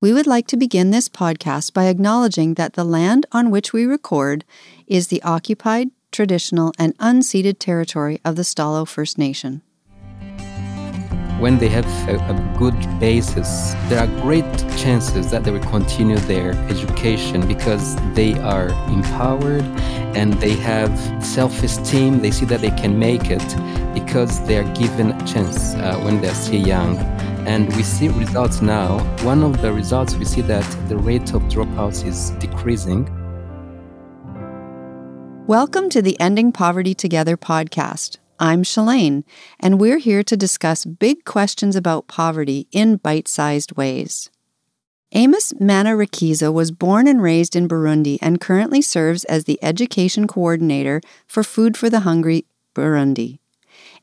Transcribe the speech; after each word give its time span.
We 0.00 0.12
would 0.12 0.28
like 0.28 0.46
to 0.48 0.56
begin 0.56 0.92
this 0.92 1.08
podcast 1.08 1.72
by 1.72 1.86
acknowledging 1.86 2.54
that 2.54 2.74
the 2.74 2.84
land 2.84 3.26
on 3.32 3.50
which 3.50 3.72
we 3.72 3.84
record 3.84 4.44
is 4.86 5.08
the 5.08 5.20
occupied, 5.24 5.90
traditional, 6.12 6.72
and 6.78 6.96
unceded 6.98 7.58
territory 7.58 8.20
of 8.24 8.36
the 8.36 8.44
Stó:lō 8.44 8.86
First 8.86 9.18
Nation. 9.18 9.60
When 11.40 11.58
they 11.58 11.66
have 11.70 11.86
a, 12.08 12.14
a, 12.14 12.56
good 12.56 12.78
basis, 13.00 13.74
there 13.88 13.98
are 13.98 14.22
great 14.22 14.46
chances 14.76 15.32
that 15.32 15.42
they 15.42 15.50
will 15.50 15.68
continue 15.68 16.18
their 16.30 16.52
education 16.70 17.48
because 17.48 17.96
they 18.14 18.34
are 18.38 18.68
empowered 18.88 19.64
and 20.14 20.34
they 20.34 20.54
have 20.54 20.94
self 21.24 21.60
esteem. 21.64 22.20
They 22.20 22.30
see 22.30 22.46
that 22.46 22.60
they 22.60 22.74
can 22.82 23.00
make 23.00 23.32
it 23.32 23.48
because 23.94 24.40
they 24.46 24.58
are 24.58 24.74
given 24.74 25.10
a 25.10 25.26
chance 25.26 25.74
uh, 25.74 25.98
when 26.04 26.20
they're 26.20 26.34
still 26.34 26.64
young 26.64 27.17
and 27.48 27.74
we 27.76 27.82
see 27.82 28.08
results 28.08 28.60
now. 28.60 28.98
One 29.24 29.42
of 29.42 29.62
the 29.62 29.72
results 29.72 30.14
we 30.16 30.26
see 30.26 30.42
that 30.42 30.62
the 30.86 30.98
rate 30.98 31.32
of 31.32 31.40
dropouts 31.44 32.06
is 32.06 32.28
decreasing. 32.32 33.06
Welcome 35.46 35.88
to 35.88 36.02
the 36.02 36.20
Ending 36.20 36.52
Poverty 36.52 36.92
Together 36.92 37.38
podcast. 37.38 38.18
I'm 38.38 38.62
Shelaine, 38.62 39.24
and 39.58 39.80
we're 39.80 39.96
here 39.96 40.22
to 40.24 40.36
discuss 40.36 40.84
big 40.84 41.24
questions 41.24 41.74
about 41.74 42.06
poverty 42.06 42.68
in 42.70 42.98
bite 42.98 43.28
sized 43.28 43.78
ways. 43.78 44.28
Amos 45.12 45.54
Manirakiza 45.54 46.52
was 46.52 46.70
born 46.70 47.08
and 47.08 47.22
raised 47.22 47.56
in 47.56 47.66
Burundi 47.66 48.18
and 48.20 48.42
currently 48.42 48.82
serves 48.82 49.24
as 49.24 49.44
the 49.44 49.58
education 49.62 50.26
coordinator 50.26 51.00
for 51.26 51.42
Food 51.42 51.78
for 51.78 51.88
the 51.88 52.00
Hungry 52.00 52.44
Burundi. 52.74 53.38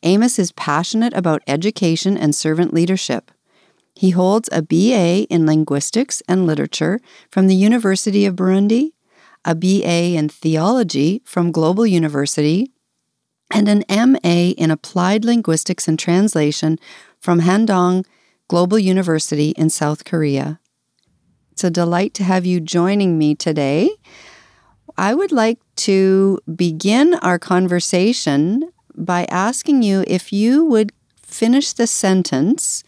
Amos 0.02 0.40
is 0.40 0.52
passionate 0.52 1.14
about 1.14 1.44
education 1.46 2.18
and 2.18 2.34
servant 2.34 2.74
leadership. 2.74 3.32
He 3.96 4.10
holds 4.10 4.50
a 4.52 4.62
BA 4.62 5.24
in 5.30 5.46
Linguistics 5.46 6.22
and 6.28 6.46
Literature 6.46 7.00
from 7.32 7.48
the 7.48 7.56
University 7.56 8.26
of 8.26 8.36
Burundi, 8.36 8.92
a 9.46 9.56
BA 9.56 10.18
in 10.18 10.28
Theology 10.28 11.22
from 11.24 11.52
Global 11.52 11.88
University, 11.88 12.72
and 13.50 13.70
an 13.70 13.84
MA 13.90 14.52
in 14.58 14.70
Applied 14.70 15.24
Linguistics 15.24 15.88
and 15.88 15.98
Translation 15.98 16.78
from 17.22 17.42
Handong 17.42 18.06
Global 18.50 18.78
University 18.78 19.52
in 19.52 19.70
South 19.70 20.04
Korea. 20.04 20.60
It's 21.52 21.64
a 21.64 21.70
delight 21.70 22.14
to 22.16 22.24
have 22.24 22.46
you 22.46 22.60
joining 22.60 23.18
me 23.18 23.34
today. 23.34 23.90
I 24.98 25.14
would 25.14 25.32
like 25.32 25.60
to 25.78 26.40
begin 26.54 27.14
our 27.16 27.40
conversation 27.40 28.72
by 28.94 29.26
asking 29.30 29.84
you 29.84 30.04
if 30.06 30.34
you 30.34 30.66
would 30.66 30.92
finish 31.22 31.72
the 31.72 31.88
sentence 31.88 32.84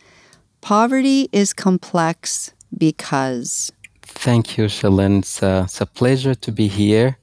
Poverty 0.67 1.29
is 1.31 1.53
complex 1.53 2.51
because. 2.77 3.71
Thank 4.01 4.57
you, 4.57 4.67
Shelaine. 4.67 5.19
It's, 5.19 5.41
uh, 5.41 5.61
it's, 5.63 5.79
a 5.79 5.85
pleasure 5.85 6.35
to 6.35 6.51
be 6.51 6.67
here 6.67 7.17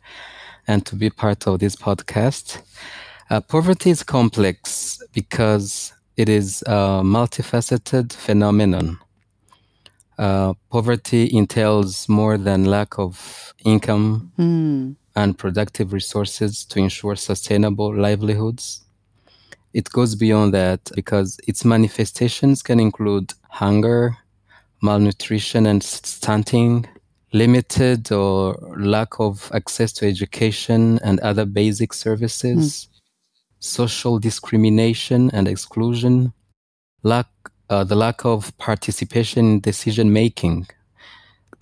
and 0.67 0.87
to 0.87 0.97
be 0.97 1.11
part 1.11 1.47
of 1.47 1.59
this 1.59 1.77
podcast. 1.77 2.63
Uh, 3.29 3.43
poverty 3.43 3.91
is 3.91 4.03
complex 4.03 4.99
because 5.13 5.93
it 6.17 6.31
is 6.31 6.63
a 6.67 7.03
multifaceted 7.05 8.15
phenomenon. 8.15 8.99
Uh, 10.17 10.55
poverty 10.71 11.29
entails 11.37 12.09
more 12.09 12.39
than 12.39 12.65
lack 12.65 12.99
of 12.99 13.53
income 13.67 14.33
mm. 14.39 14.97
and 15.17 15.37
productive 15.37 15.93
resources 15.93 16.65
to 16.65 16.79
ensure 16.79 17.15
sustainable 17.15 17.95
livelihoods 17.95 18.84
it 19.75 19.91
goes 19.91 20.15
beyond 20.15 20.55
that 20.55 20.81
because 20.95 21.39
its 21.49 21.65
manifestations 21.65 22.63
can 22.63 22.79
include 22.79 23.35
hunger, 23.51 24.17
malnutrition 24.81 25.67
and 25.67 25.83
stunting, 25.83 26.87
limited 27.33 28.13
or 28.13 28.55
lack 28.77 29.19
of 29.19 29.51
access 29.53 29.93
to 29.93 30.07
education 30.07 31.01
and 31.03 31.19
other 31.21 31.45
basic 31.45 31.93
services, 31.93 32.87
mm. 32.87 33.01
social 33.59 34.21
discrimination 34.21 35.29
and 35.33 35.49
exclusion, 35.49 36.33
lack 37.03 37.27
uh, 37.69 37.83
the 37.83 37.97
lack 37.97 38.25
of 38.25 38.57
participation 38.59 39.45
in 39.45 39.61
decision 39.61 40.13
making 40.13 40.69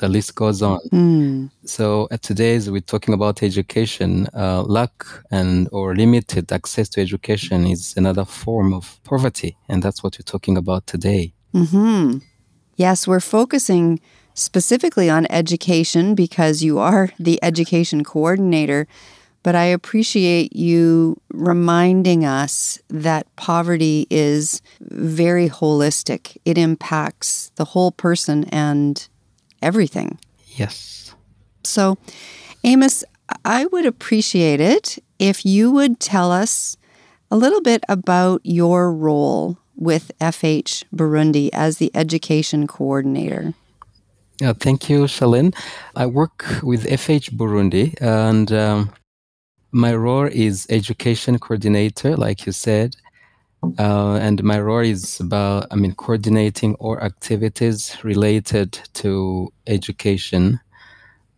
the 0.03 0.09
list 0.09 0.35
goes 0.35 0.63
on. 0.63 0.81
Mm. 0.93 1.51
So 1.65 2.09
uh, 2.11 2.17
today, 2.21 2.57
as 2.57 2.69
we're 2.69 2.81
talking 2.81 3.15
about 3.15 3.43
education, 3.43 4.27
uh, 4.35 4.63
lack 4.63 4.93
and 5.31 5.69
or 5.71 5.95
limited 5.95 6.51
access 6.53 6.89
to 6.91 7.01
education 7.01 7.65
is 7.67 7.95
another 7.97 8.25
form 8.25 8.75
of 8.75 8.99
poverty, 9.05 9.57
and 9.69 9.81
that's 9.81 10.03
what 10.03 10.19
we're 10.19 10.31
talking 10.35 10.57
about 10.57 10.89
today. 10.89 11.33
Mm-hmm. 11.55 12.19
Yes, 12.77 13.07
we're 13.07 13.21
focusing 13.21 14.01
specifically 14.35 15.09
on 15.09 15.27
education 15.31 16.17
because 16.17 16.65
you 16.65 16.81
are 16.81 17.11
the 17.19 17.39
education 17.43 18.03
coordinator. 18.03 18.89
But 19.45 19.55
I 19.55 19.65
appreciate 19.65 20.55
you 20.55 21.17
reminding 21.33 22.25
us 22.25 22.79
that 22.89 23.27
poverty 23.37 24.07
is 24.09 24.63
very 24.81 25.49
holistic. 25.49 26.37
It 26.45 26.57
impacts 26.59 27.51
the 27.57 27.67
whole 27.67 27.91
person 27.91 28.45
and 28.51 29.09
everything. 29.63 30.19
Yes. 30.47 31.15
So, 31.65 31.97
Amos, 32.65 33.05
I 33.45 33.67
would 33.67 33.87
appreciate 33.87 34.61
it 34.61 34.99
if 35.19 35.47
you 35.47 35.71
would 35.71 36.01
tell 36.01 36.31
us 36.33 36.77
a 37.31 37.37
little 37.37 37.63
bit 37.63 37.83
about 37.89 38.41
your 38.45 38.93
role 38.93 39.59
with 39.75 40.13
FH 40.21 40.85
Burundi 40.95 41.49
as 41.53 41.79
the 41.79 41.91
education 41.95 42.67
coordinator. 42.67 43.55
Yeah, 44.41 44.53
thank 44.53 44.91
you, 44.91 45.07
Shelaine. 45.07 45.53
I 45.97 46.07
work 46.07 46.45
with 46.63 46.85
FH 46.87 47.31
Burundi, 47.31 47.95
and 48.01 48.53
um, 48.53 48.93
my 49.71 49.95
role 49.95 50.27
is 50.27 50.67
education 50.69 51.39
coordinator, 51.39 52.17
like 52.17 52.45
you 52.47 52.53
said. 52.53 52.97
Uh, 53.79 54.19
and 54.21 54.43
my 54.43 54.61
role 54.61 54.81
is 54.81 55.21
about, 55.21 55.67
I 55.71 55.77
mean, 55.77 55.95
coordinating 55.95 56.75
all 56.77 56.99
activities 56.99 57.97
related 58.03 58.73
to 58.95 59.53
education. 59.67 60.61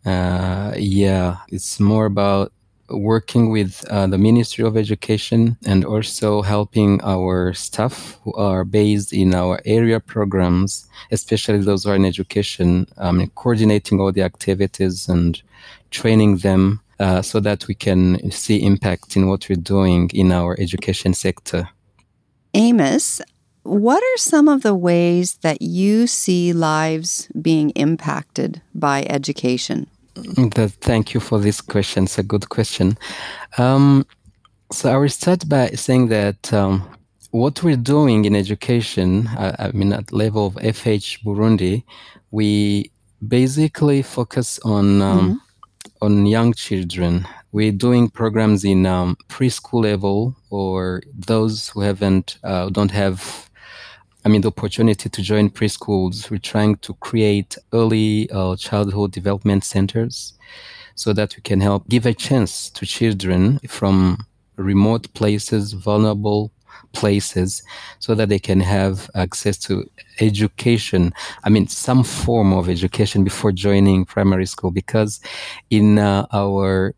Uh, 0.07 0.73
yeah, 0.77 1.39
it's 1.49 1.79
more 1.79 2.07
about 2.07 2.53
working 2.91 3.51
with 3.51 3.85
uh, 3.91 4.07
the 4.07 4.19
Ministry 4.19 4.65
of 4.65 4.77
Education 4.77 5.57
and 5.67 5.85
also 5.85 6.43
helping 6.43 7.01
our 7.03 7.53
staff 7.55 8.19
who 8.23 8.33
are 8.35 8.65
based 8.65 9.13
in 9.13 9.35
our 9.35 9.61
area 9.65 10.01
programs, 10.01 10.87
especially 11.11 11.59
those 11.59 11.85
who 11.85 11.91
are 11.91 11.97
in 11.97 12.05
education, 12.05 12.87
um, 12.99 13.27
coordinating 13.35 14.01
all 14.01 14.13
the 14.13 14.23
activities 14.23 15.09
and 15.09 15.43
training 15.91 16.39
them 16.39 16.81
uh, 17.01 17.23
so 17.23 17.41
that 17.41 17.67
we 17.69 17.75
can 17.75 18.31
see 18.31 18.63
impact 18.63 19.17
in 19.17 19.29
what 19.29 19.49
we're 19.49 19.57
doing 19.57 20.11
in 20.15 20.33
our 20.33 20.59
education 20.61 21.15
sector. 21.15 21.69
Amos, 22.55 23.21
what 23.65 24.03
are 24.03 24.17
some 24.19 24.49
of 24.49 24.63
the 24.63 24.75
ways 24.75 25.35
that 25.43 25.61
you 25.61 26.07
see 26.07 26.53
lives 26.53 27.29
being 27.41 27.71
impacted 27.71 28.63
by 28.75 29.05
education? 29.09 29.89
thank 30.81 31.13
you 31.13 31.21
for 31.21 31.41
this 31.41 31.61
question. 31.61 32.05
It's 32.05 32.19
a 32.19 32.23
good 32.23 32.49
question. 32.49 32.97
Um, 33.59 34.07
so 34.71 34.93
I 34.93 34.97
will 34.97 35.09
start 35.09 35.49
by 35.49 35.71
saying 35.71 36.09
that 36.09 36.53
um, 36.53 36.89
what 37.33 37.65
we're 37.65 37.77
doing 37.77 38.25
in 38.25 38.37
education, 38.37 39.27
uh, 39.27 39.57
I 39.59 39.73
mean, 39.73 39.93
at 39.93 40.13
level 40.13 40.47
of 40.47 40.55
FH 40.55 41.25
Burundi, 41.25 41.83
we 42.31 42.93
basically 43.27 44.03
focus 44.03 44.61
on 44.65 45.03
um, 45.03 45.19
mm-hmm. 45.19 46.05
on 46.07 46.27
young 46.27 46.53
children 46.53 47.27
we're 47.55 47.71
doing 47.71 48.11
programs 48.11 48.65
in 48.65 48.85
um, 48.85 49.17
preschool 49.29 49.81
level 49.81 50.37
or 50.51 51.01
those 51.17 51.69
who 51.69 51.81
haven't 51.83 52.37
uh, 52.43 52.69
don't 52.69 52.91
have 52.91 53.49
I 54.25 54.31
mean, 54.31 54.41
the 54.41 54.49
opportunity 54.49 55.09
to 55.11 55.23
join 55.23 55.51
preschools. 55.51 56.31
We're 56.31 56.39
trying 56.39 56.77
to 56.77 56.95
create 56.95 57.59
early 57.75 58.29
uh, 58.31 58.57
childhood 58.57 59.13
development 59.13 59.65
centers 59.65 60.33
so 60.95 61.13
that 61.13 61.37
we 61.37 61.43
can 61.43 61.61
help 61.61 61.87
give 61.89 62.07
a 62.07 62.15
chance 62.15 62.71
to 62.71 62.87
children 62.87 63.61
from 63.69 64.19
remote 64.57 65.13
places, 65.13 65.75
vulnerable 65.75 66.51
places, 66.93 67.63
so 67.99 68.15
that 68.15 68.31
they 68.31 68.39
can 68.39 68.61
have 68.61 69.11
access 69.15 69.59
to 69.59 69.85
education. 70.21 71.13
I 71.45 71.51
mean, 71.51 71.69
some 71.69 72.03
form 72.03 72.55
of 72.55 72.71
education 72.71 73.25
before 73.25 73.53
joining 73.53 74.07
primary 74.07 74.47
school, 74.47 74.71
because 74.71 75.21
in 75.69 75.99
uh, 75.99 76.27
our 76.33 76.95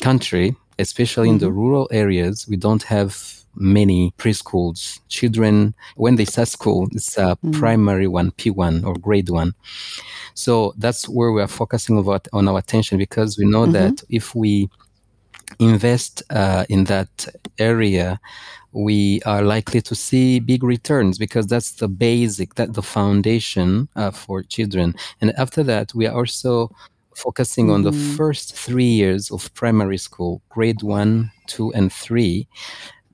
country, 0.00 0.54
especially 0.78 1.28
mm-hmm. 1.28 1.34
in 1.34 1.38
the 1.38 1.46
mm-hmm. 1.46 1.58
rural 1.58 1.88
areas, 1.92 2.46
we 2.48 2.56
don't 2.56 2.82
have 2.84 3.36
many 3.54 4.12
preschools. 4.18 5.00
Children, 5.08 5.74
when 5.96 6.16
they 6.16 6.24
start 6.24 6.48
school, 6.48 6.88
it's 6.92 7.16
a 7.16 7.36
mm-hmm. 7.36 7.52
primary 7.52 8.06
one, 8.06 8.30
P1 8.32 8.84
or 8.84 8.94
grade 8.94 9.30
one. 9.30 9.54
So 10.34 10.74
that's 10.76 11.08
where 11.08 11.32
we 11.32 11.40
are 11.40 11.48
focusing 11.48 11.96
on 11.96 12.48
our 12.48 12.58
attention 12.58 12.98
because 12.98 13.38
we 13.38 13.46
know 13.46 13.62
mm-hmm. 13.62 13.72
that 13.72 14.04
if 14.10 14.34
we 14.34 14.68
invest 15.58 16.22
uh, 16.30 16.66
in 16.68 16.84
that 16.84 17.26
area, 17.58 18.20
we 18.72 19.22
are 19.22 19.42
likely 19.42 19.80
to 19.80 19.94
see 19.94 20.38
big 20.38 20.62
returns 20.62 21.16
because 21.16 21.46
that's 21.46 21.72
the 21.72 21.88
basic, 21.88 22.54
that 22.56 22.74
the 22.74 22.82
foundation 22.82 23.88
uh, 23.96 24.10
for 24.10 24.42
children. 24.42 24.94
And 25.20 25.32
after 25.38 25.62
that, 25.62 25.94
we 25.94 26.06
are 26.06 26.14
also 26.14 26.70
focusing 27.16 27.70
on 27.70 27.82
the 27.82 27.90
Mhm. 27.92 28.16
first 28.16 28.54
three 28.54 28.92
years 29.02 29.30
of 29.30 29.52
primary 29.54 29.98
school, 29.98 30.40
grade 30.50 30.82
one, 30.82 31.30
two, 31.46 31.72
and 31.74 31.92
three, 31.92 32.46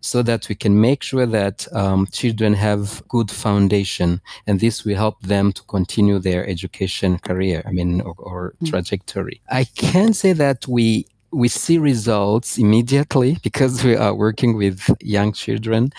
so 0.00 0.22
that 0.22 0.48
we 0.48 0.54
can 0.56 0.80
make 0.80 1.00
sure 1.02 1.26
that 1.26 1.66
um, 1.72 2.06
children 2.10 2.54
have 2.54 3.02
good 3.08 3.30
foundation, 3.30 4.20
and 4.46 4.58
this 4.58 4.84
will 4.84 4.96
help 4.96 5.20
them 5.22 5.52
to 5.52 5.62
continue 5.68 6.18
their 6.18 6.44
education 6.48 7.18
career. 7.18 7.62
I 7.64 7.70
mean, 7.72 8.00
or, 8.00 8.14
or 8.18 8.54
trajectory. 8.64 9.40
I 9.48 9.64
can 9.76 10.12
say 10.12 10.32
that 10.34 10.66
we 10.66 11.06
we 11.34 11.48
see 11.48 11.78
results 11.78 12.58
immediately 12.58 13.38
because 13.42 13.82
we 13.84 13.96
are 13.96 14.14
working 14.14 14.54
with 14.54 14.80
young 15.00 15.32
children, 15.32 15.90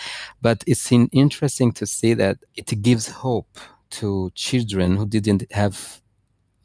but 0.41 0.63
it's 0.67 0.91
interesting 0.91 1.71
to 1.73 1.85
see 1.87 2.13
that 2.13 2.37
it 2.55 2.69
gives 2.83 3.07
hope 3.09 3.57
to 3.89 4.29
children 4.35 4.95
who 4.97 5.05
didn't 5.07 5.43
have 5.51 6.02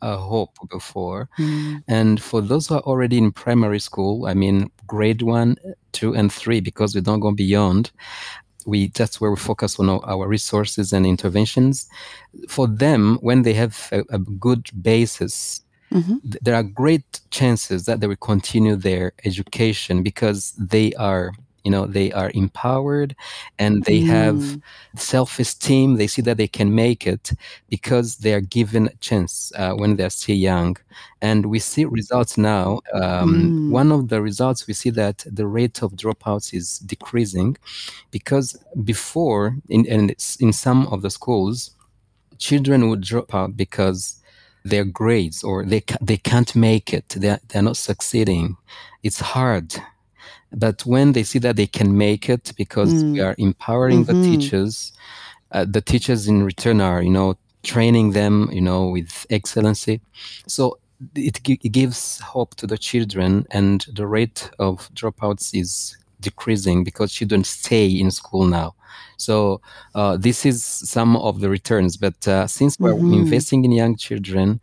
a 0.03 0.17
hope 0.17 0.56
before. 0.71 1.29
Mm. 1.39 1.83
And 1.89 2.23
for 2.23 2.41
those 2.41 2.67
who 2.69 2.77
are 2.77 2.81
already 2.83 3.19
in 3.19 3.33
primary 3.33 3.81
school, 3.81 4.27
I 4.27 4.35
mean, 4.35 4.71
grade 4.87 5.23
one, 5.23 5.56
two, 5.93 6.15
and 6.15 6.33
three, 6.33 6.61
because 6.61 6.95
we 6.95 7.00
don't 7.00 7.21
go 7.21 7.33
beyond, 7.33 7.91
we 8.67 8.89
that's 8.89 9.21
where 9.21 9.31
we 9.31 9.37
focus 9.37 9.79
on 9.79 9.89
our, 9.89 10.05
our 10.06 10.29
resources 10.29 10.93
and 10.93 11.06
interventions. 11.06 11.89
For 12.49 12.67
them, 12.67 13.19
when 13.23 13.43
they 13.43 13.55
have 13.55 13.89
a, 13.93 14.00
a 14.11 14.19
good 14.19 14.69
basis, 14.83 15.61
Mhm. 15.91 16.21
th- 16.23 16.43
there 16.43 16.55
are 16.55 16.62
great 16.62 17.21
chances 17.31 17.87
that 17.87 18.00
they 18.00 18.06
will 18.06 18.17
continue 18.17 18.77
their 18.77 19.12
education 19.25 20.03
because 20.03 20.53
they 20.59 20.93
are 20.95 21.33
you 21.65 21.71
know 21.71 21.87
they 21.87 22.13
are 22.13 22.31
empowered 22.35 23.15
and 23.59 23.85
they 23.85 24.01
have 24.01 24.37
Mm. 24.37 24.63
self-esteem. 24.97 25.97
They 25.97 26.07
see 26.07 26.23
that 26.23 26.37
they 26.37 26.49
can 26.49 26.75
make 26.75 27.07
it 27.07 27.33
because 27.69 28.17
they 28.17 28.33
are 28.35 28.41
given 28.59 28.87
a 28.89 28.95
chance 29.01 29.53
uh, 29.57 29.73
when 29.75 29.97
they're 29.97 30.11
still 30.11 30.37
young. 30.37 30.77
And 31.21 31.47
we 31.47 31.59
see 31.59 31.85
results 31.85 32.37
now 32.39 32.81
um, 32.95 33.31
Mm. 33.35 33.71
one 33.81 33.91
of 33.93 34.09
the 34.09 34.21
results 34.23 34.67
we 34.69 34.75
see 34.75 34.91
that 34.91 35.25
the 35.39 35.47
rate 35.47 35.83
of 35.83 35.93
dropouts 35.93 36.55
is 36.55 36.79
decreasing 36.81 37.57
because 38.11 38.57
before 38.85 39.57
in, 39.69 39.85
in, 39.87 40.15
in 40.41 40.53
some 40.53 40.87
of 40.89 41.03
the 41.03 41.11
schools 41.11 41.71
children 42.39 42.89
would 42.89 43.01
drop 43.03 43.35
out 43.35 43.57
because 43.57 44.01
their 44.65 44.85
grades 44.85 45.43
or 45.43 45.65
they 45.65 45.83
they 46.01 46.17
can't 46.19 46.55
make 46.55 46.93
it. 46.99 47.09
They're, 47.23 47.41
they're 47.49 47.63
not 47.63 47.77
succeeding. 47.77 48.57
It's 49.03 49.21
hard 49.21 49.75
but 50.53 50.85
when 50.87 51.12
they 51.12 51.23
see 51.23 51.39
that 51.39 51.56
they 51.56 51.67
can 51.67 51.97
make 51.97 52.29
it 52.29 52.53
because 52.56 53.05
we 53.12 53.21
Mm. 53.21 53.27
are 53.27 53.35
empowering 53.39 54.05
the 54.05 54.15
Mhm. 54.15 54.23
teachers 54.31 54.93
uh, 55.53 55.65
the 55.65 55.81
teachers 55.81 56.29
in 56.29 56.43
return 56.45 56.81
are 56.81 57.03
you 57.03 57.11
know 57.11 57.35
training 57.62 58.12
them 58.12 58.49
you 58.53 58.61
know 58.61 58.87
with 58.89 59.27
excellency 59.31 60.00
so 60.47 60.79
it, 61.15 61.43
gi- 61.45 61.61
it 61.62 61.73
gives 61.73 62.19
hope 62.21 62.55
to 62.56 62.67
the 62.67 62.79
children 62.79 63.47
and 63.50 63.87
the 63.95 64.06
rate 64.06 64.50
of 64.59 64.91
dropouts 64.95 65.50
is 65.55 65.97
decreasing 66.21 66.85
because 66.85 67.12
children 67.12 67.45
stay 67.45 67.87
in 67.87 68.11
school 68.11 68.45
now 68.47 68.75
so 69.17 69.61
uh, 69.95 70.17
this 70.17 70.45
is 70.45 70.62
some 70.65 71.17
of 71.17 71.41
the 71.41 71.49
returns 71.49 71.97
but 71.97 72.27
uh, 72.29 72.47
since 72.47 72.77
we're 72.81 72.95
Mhm. 72.95 73.12
investing 73.12 73.65
in 73.65 73.73
young 73.73 73.97
children 73.97 74.61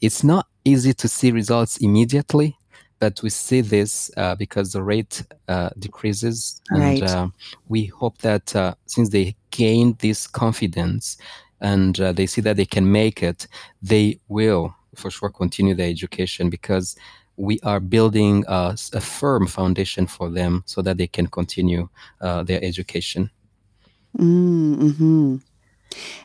it's 0.00 0.24
not 0.24 0.46
easy 0.64 0.92
to 0.94 1.08
see 1.08 1.30
results 1.30 1.76
immediately 1.78 2.56
but 3.04 3.22
we 3.22 3.28
see 3.28 3.60
this 3.60 4.10
uh, 4.16 4.34
because 4.34 4.72
the 4.72 4.82
rate 4.82 5.16
uh, 5.48 5.68
decreases. 5.78 6.60
And 6.70 7.02
uh, 7.02 7.28
we 7.68 7.84
hope 8.00 8.16
that 8.18 8.46
uh, 8.56 8.74
since 8.86 9.10
they 9.10 9.36
gain 9.50 9.96
this 10.00 10.26
confidence 10.26 11.18
and 11.60 12.00
uh, 12.00 12.12
they 12.12 12.26
see 12.26 12.40
that 12.46 12.56
they 12.56 12.64
can 12.76 12.86
make 12.90 13.22
it 13.22 13.46
they 13.82 14.18
will 14.28 14.74
for 15.00 15.10
sure 15.10 15.30
continue 15.42 15.74
their 15.74 15.90
education 15.96 16.48
because 16.50 16.96
we 17.36 17.58
are 17.62 17.80
building 17.80 18.44
a 18.48 18.76
firm 19.00 19.46
foundation 19.46 20.06
for 20.06 20.30
them 20.30 20.62
so 20.66 20.80
that 20.82 20.96
they 20.96 21.06
can 21.16 21.26
continue 21.26 21.88
uh, 22.20 22.42
their 22.48 22.62
education. 22.70 23.30
Mm, 24.18 24.92
hmm 24.96 25.36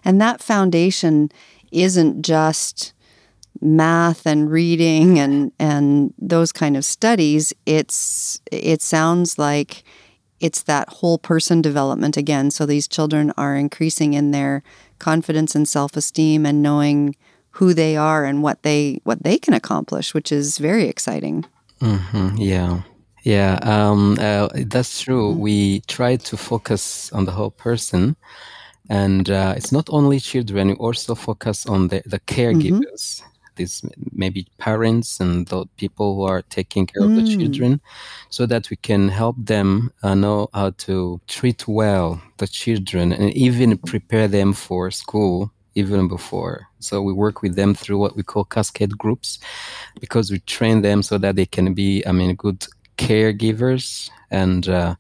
And 0.06 0.22
that 0.22 0.42
foundation 0.42 1.30
isn't 1.72 2.22
just 2.26 2.94
math 3.62 4.26
and 4.26 4.52
reading 4.52 5.20
and 5.20 5.52
and 5.60 6.14
those 6.18 6.52
kind 6.52 6.78
of 6.78 6.86
studies. 6.86 7.54
It's 7.66 8.42
it 8.52 8.82
sounds 8.82 9.38
like 9.38 9.84
it's 10.40 10.64
that 10.64 10.88
whole 10.90 11.18
person 11.18 11.62
development 11.62 12.18
again. 12.18 12.52
So 12.52 12.66
these 12.66 12.88
children 12.88 13.32
are 13.38 13.56
increasing 13.56 14.14
in 14.14 14.32
their 14.32 14.64
confidence 15.00 15.56
and 15.56 15.68
self-esteem 15.68 16.46
and 16.46 16.62
knowing 16.62 17.16
who 17.52 17.74
they 17.74 17.98
are 17.98 18.24
and 18.26 18.42
what 18.44 18.64
they 18.64 19.02
what 19.04 19.24
they 19.24 19.38
can 19.38 19.54
accomplish, 19.54 20.14
which 20.14 20.32
is 20.32 20.58
very 20.60 20.88
exciting. 20.88 21.46
hmm 21.82 22.36
yeah 22.38 22.82
yeah 23.24 23.58
um, 23.64 24.18
uh, 24.20 24.48
that's 24.68 25.02
true 25.02 25.34
Mhm. 25.34 25.40
we 25.40 25.80
try 25.88 26.18
to 26.18 26.38
focus 26.38 27.12
on 27.14 27.26
the 27.26 27.32
whole 27.32 27.52
person 27.52 28.16
and 28.90 29.30
uh, 29.30 29.54
it's 29.58 29.72
not 29.72 29.88
only 29.90 30.20
children 30.20 30.68
we 30.68 30.74
also 30.76 31.16
focus 31.16 31.66
on 31.66 31.88
the, 31.90 32.02
the 32.06 32.20
caregivers 32.20 33.22
these 33.60 33.76
maybe 34.22 34.42
parents 34.58 35.20
and 35.24 35.48
the 35.52 35.60
people 35.82 36.08
who 36.16 36.24
are 36.34 36.42
taking 36.58 36.86
care 36.92 37.04
of 37.08 37.14
the 37.16 37.22
Mm. 37.22 37.34
children 37.36 37.72
so 38.30 38.46
that 38.52 38.64
we 38.72 38.78
can 38.90 39.10
help 39.22 39.36
them 39.54 39.70
uh, 40.04 40.16
know 40.24 40.48
how 40.54 40.70
to 40.88 41.20
treat 41.28 41.62
well 41.68 42.08
the 42.38 42.48
children 42.48 43.06
and 43.20 43.30
even 43.46 43.78
prepare 43.92 44.28
them 44.28 44.54
for 44.54 44.92
school 44.92 45.36
even 45.76 46.08
before 46.08 46.58
so 46.80 46.94
we 47.08 47.14
work 47.26 47.42
with 47.44 47.56
them 47.56 47.72
through 47.82 48.00
what 48.04 48.16
we 48.18 48.24
call 48.24 48.44
cascade 48.56 48.96
groups 49.04 49.40
because 50.04 50.32
we 50.32 50.40
train 50.56 50.82
them 50.82 51.00
so 51.04 51.18
that 51.24 51.36
they 51.36 51.46
can 51.46 51.74
be 51.74 51.90
i 52.10 52.12
mean 52.12 52.36
good 52.36 52.60
caregivers 52.98 54.10
and 54.32 54.68
uh, 54.70 54.96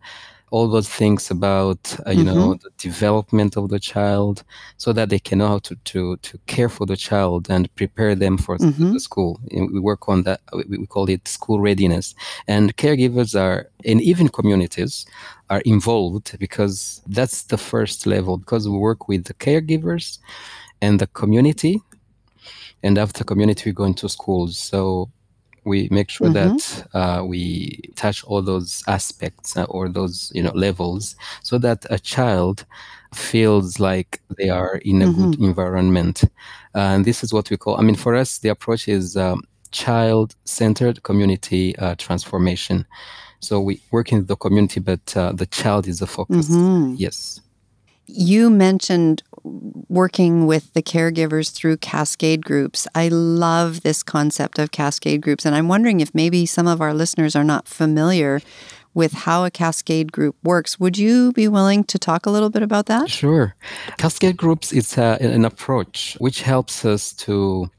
all 0.51 0.67
those 0.67 0.89
things 0.89 1.29
about 1.31 1.95
uh, 2.07 2.11
you 2.11 2.23
know 2.23 2.53
the 2.63 2.69
development 2.77 3.55
of 3.57 3.69
the 3.69 3.79
child 3.79 4.43
so 4.77 4.93
that 4.93 5.09
they 5.09 5.19
can 5.19 5.37
know 5.39 5.47
how 5.47 5.59
to, 5.59 5.75
to, 5.85 6.17
to 6.17 6.37
care 6.47 6.69
for 6.69 6.85
the 6.87 6.97
child 6.97 7.49
and 7.49 7.73
prepare 7.75 8.15
them 8.15 8.37
for 8.37 8.57
Mhm. 8.57 8.93
the 8.93 8.99
school. 8.99 9.39
We 9.51 9.79
work 9.79 10.09
on 10.09 10.23
that 10.23 10.41
we, 10.53 10.77
we 10.77 10.87
call 10.87 11.09
it 11.09 11.27
school 11.27 11.59
readiness. 11.59 12.15
And 12.47 12.75
caregivers 12.77 13.35
are 13.39 13.69
and 13.85 14.01
even 14.01 14.27
communities 14.29 15.05
are 15.49 15.61
involved 15.65 16.37
because 16.39 17.01
that's 17.07 17.43
the 17.43 17.57
first 17.57 18.05
level 18.05 18.37
because 18.37 18.67
we 18.67 18.77
work 18.77 19.07
with 19.07 19.25
the 19.25 19.33
caregivers 19.35 20.19
and 20.81 20.99
the 20.99 21.07
community. 21.07 21.81
And 22.83 22.97
after 22.97 23.23
community 23.23 23.69
we 23.69 23.73
go 23.73 23.83
into 23.85 24.07
schools. 24.09 24.57
So 24.57 25.09
we 25.69 25.87
make 25.91 26.09
sure 26.15 26.29
Mhm. 26.29 26.33
that 26.39 26.59
uh, 26.99 27.21
we 27.31 27.41
touch 27.95 28.19
all 28.29 28.41
those 28.43 28.71
aspects 28.87 29.55
uh, 29.57 29.65
or 29.75 29.83
those 29.89 30.15
you 30.35 30.43
know 30.45 30.51
levels 30.65 31.15
so 31.43 31.57
that 31.59 31.79
a 31.89 31.99
child 31.99 32.57
feels 33.13 33.79
like 33.79 34.11
they 34.37 34.49
are 34.49 34.75
in 34.91 35.01
a 35.01 35.07
good 35.17 35.33
environment. 35.49 36.17
And 36.73 37.05
this 37.05 37.23
is 37.23 37.29
what 37.33 37.49
we 37.51 37.57
call 37.57 37.75
i 37.79 37.83
mean 37.87 37.95
for 38.05 38.13
us 38.21 38.39
the 38.39 38.49
approach 38.49 38.87
is 38.87 39.15
um, 39.17 39.39
child-centered 39.71 40.97
community 41.03 41.75
uh, 41.77 41.95
transformation. 42.05 42.85
So 43.41 43.53
we 43.67 43.73
work 43.91 44.11
in 44.13 44.25
the 44.25 44.35
community 44.35 44.79
but 44.81 45.05
uh, 45.17 45.31
the 45.41 45.45
child 45.47 45.87
is 45.87 45.99
the 45.99 46.07
focus. 46.07 46.47
Mhm. 46.49 46.95
yes 47.05 47.41
You 48.11 48.49
mentioned 48.49 49.23
working 49.43 50.47
with 50.47 50.73
the 50.73 50.81
caregivers 50.81 51.51
through 51.51 51.77
cascade 51.77 52.43
groups. 52.43 52.87
I 52.95 53.07
love 53.07 53.81
this 53.81 54.03
concept 54.03 54.59
of 54.59 54.71
cascade 54.71 55.21
groups, 55.21 55.45
and 55.45 55.55
I'm 55.55 55.67
wondering 55.67 55.99
if 55.99 56.13
maybe 56.13 56.45
some 56.45 56.67
of 56.67 56.81
our 56.81 56.93
listeners 56.93 57.35
are 57.35 57.43
not 57.43 57.67
familiar 57.67 58.41
with 58.93 59.13
how 59.13 59.45
a 59.45 59.51
cascade 59.51 60.11
group 60.11 60.35
works. 60.43 60.79
Would 60.79 60.97
you 60.97 61.31
be 61.33 61.47
willing 61.47 61.83
to 61.85 61.99
talk 61.99 62.25
a 62.25 62.31
little 62.31 62.49
bit 62.49 62.63
about 62.63 62.87
that? 62.87 63.09
Sure. 63.09 63.55
Cascade 63.97 64.37
groups 64.37 64.73
is 64.73 64.97
uh, 64.97 65.17
an 65.21 65.45
approach 65.45 66.17
which 66.19 66.41
helps 66.41 66.83
us 66.83 67.13
to 67.13 67.69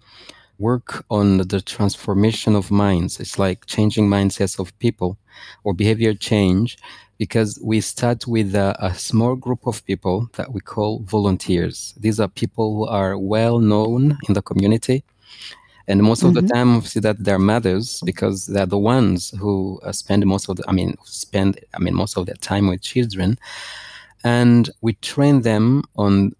work 0.58 1.04
on 1.10 1.38
the 1.38 1.60
transformation 1.60 2.54
of 2.54 2.70
minds. 2.70 3.18
It's 3.18 3.38
like 3.38 3.66
changing 3.66 4.08
mindsets 4.08 4.58
of 4.58 4.78
people 4.78 5.18
or 5.64 5.74
behavior 5.74 6.14
change 6.14 6.76
because 7.20 7.60
we 7.62 7.82
start 7.82 8.26
with 8.26 8.54
a, 8.54 8.74
a 8.80 8.94
small 8.94 9.36
group 9.36 9.66
of 9.66 9.84
people 9.84 10.26
that 10.38 10.48
we 10.54 10.60
call 10.72 11.00
volunteers. 11.00 11.92
These 12.04 12.18
are 12.18 12.28
people 12.28 12.68
who 12.76 12.86
are 12.86 13.18
well 13.18 13.58
known 13.58 14.16
in 14.26 14.32
the 14.32 14.40
community. 14.40 15.04
And 15.86 16.02
most 16.02 16.22
of 16.24 16.32
the 16.32 16.40
Mhm. 16.42 16.52
time, 16.54 16.68
we 16.80 16.86
see 16.86 17.00
that 17.00 17.18
they're 17.24 17.46
mothers 17.54 18.00
because 18.10 18.46
they're 18.46 18.72
the 18.76 18.84
ones 18.96 19.18
who 19.38 19.54
uh, 19.82 19.92
spend 19.92 20.24
most 20.24 20.48
of 20.48 20.56
the, 20.56 20.64
I 20.66 20.72
mean, 20.72 20.96
spend, 21.04 21.52
I 21.76 21.78
mean, 21.84 21.94
most 21.94 22.16
of 22.16 22.24
their 22.24 22.40
time 22.50 22.68
with 22.70 22.80
children 22.80 23.36
and 24.24 24.70
we 24.80 24.92
train 25.12 25.42
them 25.42 25.82
on 25.96 26.32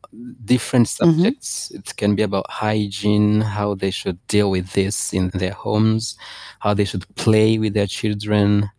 different 0.45 0.89
subjects. 0.89 1.69
Mm-hmm. 1.69 1.79
It 1.79 1.97
can 1.97 2.15
be 2.15 2.23
about 2.23 2.47
hygiene, 2.49 3.43
how 3.43 3.75
they 3.75 3.91
should 3.91 4.19
deal 4.29 4.49
with 4.51 4.67
this 4.73 5.13
in 5.13 5.31
their 5.35 5.53
homes, 5.65 6.17
how 6.65 6.73
they 6.75 6.87
should 6.87 7.05
play 7.17 7.59
with 7.59 7.75
their 7.75 7.87
children, 7.87 8.71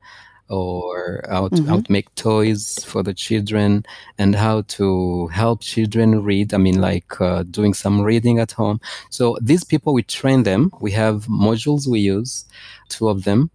or 0.51 1.23
how 1.29 1.47
to, 1.47 1.55
mm-hmm. 1.55 1.67
how 1.67 1.79
to 1.79 1.91
make 1.91 2.13
toys 2.15 2.83
for 2.85 3.01
the 3.01 3.13
children 3.13 3.85
and 4.17 4.35
how 4.35 4.61
to 4.63 5.27
help 5.27 5.61
children 5.61 6.23
read 6.23 6.53
i 6.53 6.57
mean 6.57 6.79
like 6.81 7.19
uh, 7.21 7.43
doing 7.43 7.73
some 7.73 8.01
reading 8.01 8.39
at 8.39 8.51
home 8.51 8.79
so 9.09 9.37
these 9.41 9.63
people 9.63 9.93
we 9.93 10.03
train 10.03 10.43
them 10.43 10.71
we 10.81 10.91
have 10.91 11.25
modules 11.27 11.87
we 11.87 11.99
use 11.99 12.45
two 12.89 13.07
of 13.07 13.23
them 13.23 13.49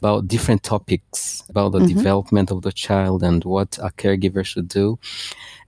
about 0.00 0.26
different 0.26 0.62
topics 0.62 1.44
about 1.50 1.72
the 1.72 1.78
mm-hmm. 1.78 1.98
development 1.98 2.50
of 2.50 2.62
the 2.62 2.72
child 2.72 3.22
and 3.22 3.44
what 3.44 3.78
a 3.82 3.90
caregiver 3.90 4.44
should 4.44 4.66
do. 4.66 4.98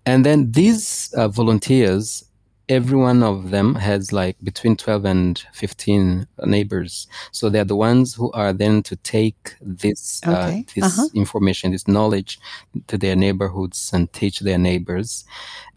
And 0.07 0.25
then 0.25 0.51
these 0.53 1.13
uh, 1.15 1.29
volunteers, 1.29 2.25
every 2.73 2.97
one 2.97 3.23
of 3.23 3.51
them 3.51 3.75
has 3.75 4.13
like 4.13 4.37
between 4.43 4.77
12 4.77 5.05
and 5.05 5.45
15 5.53 6.27
neighbors. 6.47 7.07
So 7.31 7.51
they're 7.51 7.65
the 7.65 7.77
ones 7.77 8.15
who 8.15 8.33
are 8.33 8.53
then 8.55 8.83
to 8.85 8.97
take 8.97 9.55
this, 9.61 10.23
uh, 10.27 10.31
okay. 10.31 10.61
uh, 10.61 10.73
this 10.75 10.99
uh-huh. 10.99 11.09
information, 11.15 11.73
this 11.73 11.87
knowledge 11.87 12.41
to 12.87 12.97
their 12.97 13.15
neighborhoods 13.15 13.91
and 13.93 14.11
teach 14.13 14.41
their 14.41 14.59
neighbors. 14.59 15.25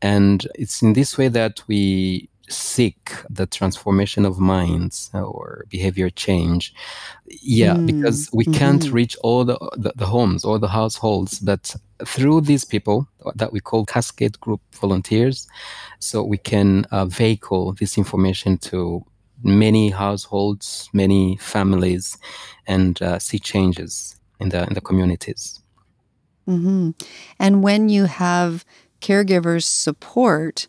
And 0.01 0.47
it's 0.55 0.81
in 0.81 0.93
this 0.93 1.17
way 1.17 1.27
that 1.27 1.61
we 1.67 2.29
seek 2.49 3.11
the 3.29 3.45
transformation 3.45 4.25
of 4.25 4.39
minds 4.39 5.09
or 5.13 5.65
behavior 5.69 6.09
change 6.09 6.73
yeah 7.27 7.75
mm. 7.75 7.87
because 7.87 8.29
we 8.33 8.45
can't 8.45 8.83
mm-hmm. 8.83 8.95
reach 8.95 9.17
all 9.23 9.43
the, 9.43 9.57
the, 9.77 9.91
the 9.95 10.05
homes 10.05 10.45
or 10.45 10.59
the 10.59 10.67
households 10.67 11.39
but 11.39 11.75
through 12.05 12.41
these 12.41 12.63
people 12.63 13.07
that 13.35 13.51
we 13.51 13.59
call 13.59 13.85
cascade 13.85 14.39
group 14.39 14.61
volunteers 14.73 15.47
so 15.99 16.23
we 16.23 16.37
can 16.37 16.85
uh, 16.91 17.05
vehicle 17.05 17.73
this 17.73 17.97
information 17.97 18.57
to 18.57 19.03
many 19.43 19.89
households 19.89 20.89
many 20.93 21.37
families 21.37 22.17
and 22.67 23.01
uh, 23.01 23.17
see 23.19 23.39
changes 23.39 24.15
in 24.39 24.49
the 24.49 24.63
in 24.67 24.73
the 24.73 24.81
communities 24.81 25.61
mm-hmm. 26.47 26.91
and 27.39 27.63
when 27.63 27.89
you 27.89 28.05
have 28.05 28.65
caregivers 29.01 29.63
support 29.63 30.67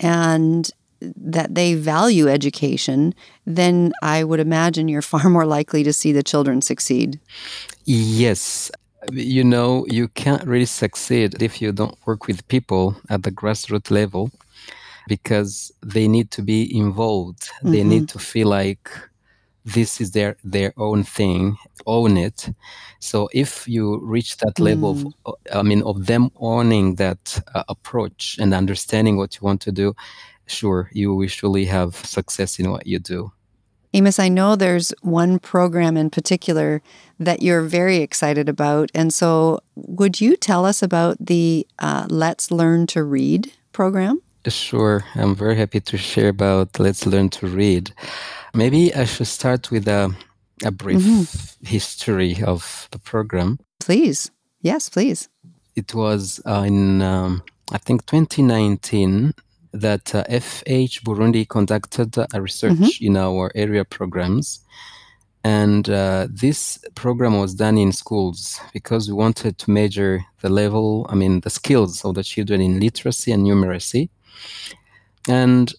and 0.00 0.70
that 1.00 1.54
they 1.54 1.74
value 1.74 2.28
education, 2.28 3.14
then 3.46 3.92
I 4.02 4.24
would 4.24 4.40
imagine 4.40 4.88
you're 4.88 5.02
far 5.14 5.28
more 5.30 5.46
likely 5.46 5.82
to 5.84 5.92
see 5.92 6.12
the 6.12 6.22
children 6.22 6.62
succeed. 6.62 7.20
Yes. 7.84 8.70
You 9.12 9.44
know, 9.44 9.84
you 9.88 10.08
can't 10.08 10.44
really 10.44 10.64
succeed 10.64 11.42
if 11.42 11.60
you 11.60 11.72
don't 11.72 11.98
work 12.06 12.26
with 12.26 12.46
people 12.48 12.96
at 13.10 13.22
the 13.22 13.30
grassroots 13.30 13.90
level 13.90 14.30
because 15.06 15.70
they 15.82 16.08
need 16.08 16.30
to 16.30 16.42
be 16.42 16.74
involved. 16.74 17.42
Mm-hmm. 17.42 17.72
They 17.72 17.84
need 17.84 18.08
to 18.10 18.18
feel 18.18 18.48
like 18.48 18.90
this 19.64 20.00
is 20.00 20.10
their 20.10 20.36
their 20.44 20.72
own 20.76 21.02
thing 21.02 21.56
own 21.86 22.16
it 22.16 22.50
so 22.98 23.28
if 23.32 23.66
you 23.66 23.98
reach 24.00 24.36
that 24.36 24.58
level 24.58 24.94
mm. 24.94 25.12
of 25.24 25.34
i 25.54 25.62
mean 25.62 25.82
of 25.82 26.06
them 26.06 26.30
owning 26.36 26.96
that 26.96 27.42
uh, 27.54 27.64
approach 27.68 28.36
and 28.38 28.52
understanding 28.52 29.16
what 29.16 29.34
you 29.34 29.40
want 29.42 29.60
to 29.62 29.72
do 29.72 29.94
sure, 30.46 30.90
you 30.92 31.14
will 31.14 31.28
surely 31.28 31.66
have 31.66 31.94
success 31.96 32.58
in 32.58 32.70
what 32.70 32.86
you 32.86 32.98
do. 32.98 33.32
Amos, 33.94 34.18
I 34.18 34.28
know 34.28 34.56
there's 34.56 34.92
one 35.02 35.38
program 35.38 35.96
in 35.96 36.10
particular 36.10 36.82
that 37.20 37.42
you're 37.42 37.62
very 37.62 37.98
excited 37.98 38.48
about. 38.48 38.90
And 38.92 39.14
so, 39.14 39.60
would 39.76 40.20
you 40.20 40.36
tell 40.36 40.66
us 40.66 40.82
about 40.82 41.16
the 41.24 41.64
uh, 41.78 42.06
Let's 42.10 42.50
Learn 42.50 42.88
to 42.88 43.04
Read 43.04 43.52
program? 43.72 44.20
Sure. 44.48 45.04
I'm 45.14 45.36
very 45.36 45.54
happy 45.54 45.80
to 45.80 45.96
share 45.96 46.28
about 46.28 46.78
Let's 46.80 47.06
Learn 47.06 47.30
to 47.30 47.46
Read. 47.46 47.92
Maybe 48.52 48.92
I 48.92 49.04
should 49.04 49.28
start 49.28 49.70
with 49.70 49.86
a, 49.86 50.12
a 50.64 50.72
brief 50.72 50.98
mm-hmm. 50.98 51.66
history 51.66 52.42
of 52.42 52.88
the 52.90 52.98
program. 52.98 53.60
Please. 53.78 54.30
Yes, 54.60 54.88
please. 54.88 55.28
It 55.76 55.94
was 55.94 56.40
uh, 56.44 56.64
in, 56.66 57.00
um, 57.00 57.44
I 57.72 57.78
think, 57.78 58.06
2019 58.06 59.34
that 59.74 60.14
uh, 60.14 60.24
FH 60.30 61.02
Burundi 61.02 61.46
conducted 61.48 62.16
a 62.32 62.40
research 62.40 62.72
mm-hmm. 62.72 63.04
in 63.04 63.16
our 63.16 63.50
area 63.54 63.84
programs. 63.84 64.60
And 65.42 65.90
uh, 65.90 66.28
this 66.30 66.78
program 66.94 67.38
was 67.38 67.54
done 67.54 67.76
in 67.76 67.92
schools 67.92 68.60
because 68.72 69.08
we 69.08 69.14
wanted 69.14 69.58
to 69.58 69.70
measure 69.70 70.24
the 70.40 70.48
level, 70.48 71.06
I 71.10 71.16
mean, 71.16 71.40
the 71.40 71.50
skills 71.50 72.04
of 72.04 72.14
the 72.14 72.22
children 72.22 72.60
in 72.62 72.80
literacy 72.80 73.32
and 73.32 73.44
numeracy. 73.44 74.08
And 75.28 75.70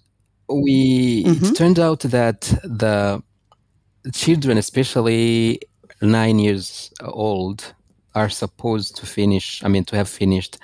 we, 0.49 1.23
mm-hmm. 1.23 1.45
it 1.45 1.55
turned 1.55 1.79
out 1.79 2.01
that 2.01 2.41
the 2.63 3.23
children, 4.13 4.57
especially 4.57 5.61
nine 6.01 6.37
years 6.37 6.91
old, 7.01 7.73
are 8.13 8.29
supposed 8.29 8.97
to 8.97 9.05
finish, 9.05 9.63
I 9.63 9.67
mean, 9.67 9.85
to 9.85 9.95
have 9.95 10.09
finished 10.09 10.59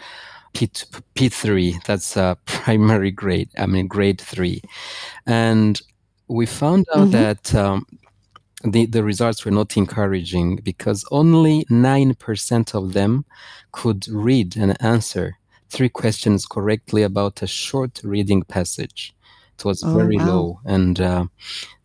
P 0.53 0.67
P3. 0.67 1.83
That's 1.85 2.17
a 2.17 2.37
primary 2.45 3.11
grade. 3.11 3.49
I 3.57 3.65
mean, 3.65 3.87
grade 3.87 4.21
three, 4.21 4.61
and 5.25 5.81
we 6.27 6.45
found 6.45 6.87
out 6.95 7.09
mm-hmm. 7.09 7.11
that 7.11 7.55
um, 7.55 7.85
the 8.63 8.85
the 8.85 9.03
results 9.03 9.45
were 9.45 9.51
not 9.51 9.77
encouraging 9.77 10.57
because 10.57 11.05
only 11.11 11.65
nine 11.69 12.15
percent 12.15 12.75
of 12.75 12.93
them 12.93 13.25
could 13.71 14.07
read 14.07 14.57
and 14.57 14.81
answer 14.81 15.37
three 15.69 15.89
questions 15.89 16.45
correctly 16.45 17.03
about 17.03 17.41
a 17.41 17.47
short 17.47 18.01
reading 18.03 18.43
passage. 18.43 19.15
It 19.57 19.65
was 19.65 19.83
oh, 19.83 19.93
very 19.93 20.17
wow. 20.17 20.27
low, 20.27 20.59
and 20.65 20.99
uh, 20.99 21.25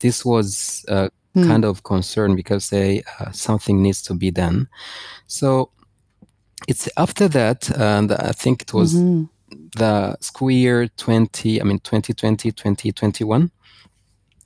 this 0.01 0.25
was. 0.25 0.85
Uh, 0.89 1.09
kind 1.45 1.67
of 1.67 1.83
concern 1.83 2.35
because 2.35 2.71
they 2.71 3.03
uh, 3.21 3.31
something 3.31 3.83
needs 3.83 4.01
to 4.01 4.15
be 4.15 4.31
done. 4.31 4.67
So 5.27 5.71
it's 6.69 6.89
after 6.97 7.29
that, 7.29 7.71
and 7.71 8.13
I 8.13 8.33
think 8.33 8.63
it 8.63 8.73
was 8.73 8.95
mm-hmm. 8.95 9.25
the 9.77 10.17
school 10.21 10.51
year 10.51 10.89
20, 10.89 11.61
I 11.61 11.65
mean 11.65 11.79
2020, 11.81 12.51
2021, 12.51 13.51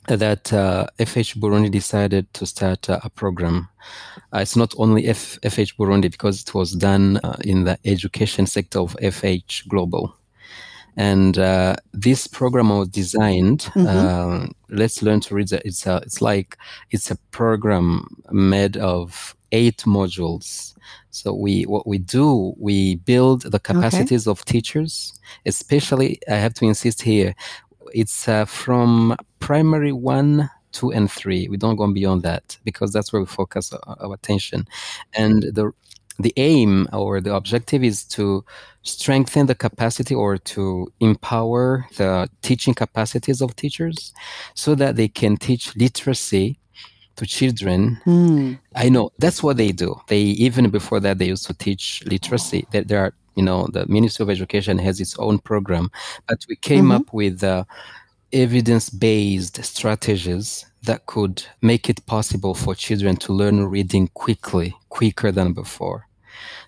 that 0.07 0.52
uh, 0.52 0.87
FH 0.99 1.37
Burundi 1.37 1.71
decided 1.71 2.33
to 2.35 2.47
start 2.47 2.90
uh, 2.90 3.00
a 3.05 3.11
program. 3.11 3.69
Uh, 4.35 4.38
it's 4.38 4.57
not 4.57 4.75
only 4.76 5.07
F- 5.07 5.38
FH 5.43 5.76
Burundi 5.76 6.11
because 6.11 6.43
it 6.43 6.55
was 6.55 6.73
done 6.73 7.19
uh, 7.23 7.37
in 7.45 7.64
the 7.64 7.79
education 7.85 8.47
sector 8.47 8.81
of 8.81 8.97
FH 9.00 9.69
Global. 9.69 10.14
And 10.97 11.38
uh, 11.38 11.76
this 11.93 12.26
program 12.26 12.71
was 12.71 12.88
designed. 12.88 13.61
Mm-hmm. 13.61 13.87
Uh, 13.87 14.47
let's 14.69 15.02
learn 15.02 15.21
to 15.21 15.35
read. 15.35 15.52
It's 15.52 15.87
a, 15.87 15.99
it's 15.99 16.21
like 16.21 16.59
it's 16.90 17.11
a 17.11 17.17
program 17.31 18.07
made 18.33 18.76
of 18.76 19.37
eight 19.52 19.79
modules 19.87 20.75
so 21.11 21.35
we 21.35 21.64
what 21.64 21.87
we 21.87 21.99
do, 21.99 22.55
we 22.57 22.97
build 22.97 23.43
the 23.43 23.59
capacities 23.59 24.26
okay. 24.26 24.31
of 24.31 24.45
teachers, 24.45 25.19
especially 25.45 26.21
I 26.29 26.35
have 26.37 26.55
to 26.55 26.64
insist 26.64 27.02
here, 27.02 27.35
it's 27.93 28.29
uh, 28.29 28.45
from 28.45 29.17
primary 29.40 29.93
one, 29.93 30.50
two, 30.73 30.93
and 30.93 31.11
three. 31.11 31.49
We 31.49 31.57
don't 31.57 31.76
go 31.76 31.93
beyond 31.93 32.23
that 32.23 32.59
because 32.64 32.93
that's 32.93 33.12
where 33.12 33.21
we 33.21 33.26
focus 33.26 33.73
our, 33.73 33.97
our 34.00 34.14
attention. 34.14 34.67
And 35.14 35.43
the 35.43 35.73
the 36.19 36.33
aim 36.37 36.87
or 36.93 37.21
the 37.21 37.35
objective 37.35 37.83
is 37.83 38.05
to 38.05 38.45
strengthen 38.83 39.47
the 39.47 39.55
capacity 39.55 40.14
or 40.14 40.37
to 40.37 40.93
empower 41.00 41.87
the 41.97 42.29
teaching 42.43 42.75
capacities 42.75 43.40
of 43.40 43.57
teachers 43.57 44.12
so 44.55 44.75
that 44.75 44.97
they 44.97 45.09
can 45.09 45.37
teach 45.37 45.75
literacy 45.76 46.59
to 47.17 47.26
children. 47.26 48.00
Mm. 48.07 48.59
I 48.75 48.88
know 48.88 49.11
that's 49.19 49.43
what 49.43 49.57
they 49.57 49.73
do. 49.73 50.00
They 50.09 50.21
even 50.21 50.71
before 50.71 51.00
that 51.00 51.19
they 51.19 51.26
used 51.26 51.47
to 51.47 51.55
teach 51.55 52.02
literacy. 52.07 52.67
There, 52.71 52.85
there 52.85 53.00
are 53.00 53.14
you 53.35 53.43
know 53.43 53.69
the 53.73 53.87
Ministry 53.87 54.23
of 54.23 54.31
Education 54.31 54.79
has 54.79 55.00
its 55.00 55.19
own 55.19 55.38
program, 55.38 55.90
but 56.29 56.45
we 56.49 56.57
came 56.57 56.85
mm-hmm. 56.85 56.93
up 56.93 57.12
with 57.12 57.45
uh, 57.45 57.64
evidence-based 58.33 59.62
strategies 59.64 60.67
that 60.83 61.07
could 61.07 61.45
make 61.61 61.90
it 61.90 62.05
possible 62.07 62.55
for 62.55 62.75
children 62.75 63.17
to 63.17 63.33
learn 63.33 63.67
reading 63.67 64.09
quickly, 64.14 64.75
quicker 64.88 65.31
than 65.31 65.52
before. 65.52 66.07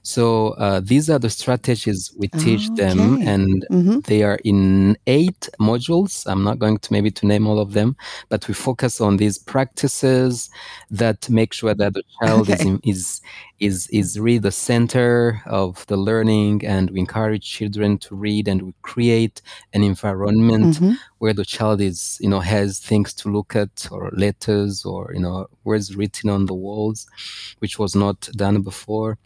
So 0.02 0.50
uh, 0.50 0.80
these 0.80 1.08
are 1.08 1.18
the 1.18 1.30
strategies 1.30 2.12
we 2.18 2.28
teach 2.28 2.70
okay. 2.70 2.74
them, 2.82 3.22
and 3.22 3.64
mm-hmm. 3.70 4.00
they 4.00 4.24
are 4.24 4.38
in 4.44 4.96
eight 5.06 5.48
modules. 5.60 6.24
I'm 6.26 6.42
not 6.42 6.58
going 6.58 6.78
to 6.78 6.92
maybe 6.92 7.10
to 7.12 7.26
name 7.26 7.46
all 7.46 7.60
of 7.60 7.72
them, 7.72 7.96
but 8.28 8.46
we 8.48 8.54
focus 8.54 9.00
on 9.00 9.16
these 9.16 9.38
practices 9.38 10.50
that 10.90 11.30
make 11.30 11.52
sure 11.52 11.74
that 11.74 11.94
the 11.94 12.02
child 12.20 12.50
okay. 12.50 12.54
is, 12.54 12.60
in, 12.62 12.80
is 12.84 13.20
is 13.60 13.86
is 13.88 14.18
really 14.18 14.38
the 14.38 14.50
center 14.50 15.40
of 15.46 15.86
the 15.86 15.96
learning, 15.96 16.66
and 16.66 16.90
we 16.90 16.98
encourage 16.98 17.44
children 17.48 17.96
to 17.98 18.16
read, 18.16 18.48
and 18.48 18.62
we 18.62 18.74
create 18.82 19.40
an 19.72 19.84
environment 19.84 20.76
mm-hmm. 20.76 20.92
where 21.18 21.32
the 21.32 21.44
child 21.44 21.80
is 21.80 22.18
you 22.20 22.28
know 22.28 22.40
has 22.40 22.80
things 22.80 23.14
to 23.14 23.28
look 23.28 23.54
at 23.54 23.86
or 23.92 24.10
letters 24.14 24.84
or 24.84 25.12
you 25.14 25.20
know 25.20 25.46
words 25.62 25.94
written 25.94 26.28
on 26.28 26.46
the 26.46 26.54
walls, 26.54 27.06
which 27.60 27.78
was 27.78 27.94
not 27.94 28.20
done 28.32 28.62
before 28.62 29.16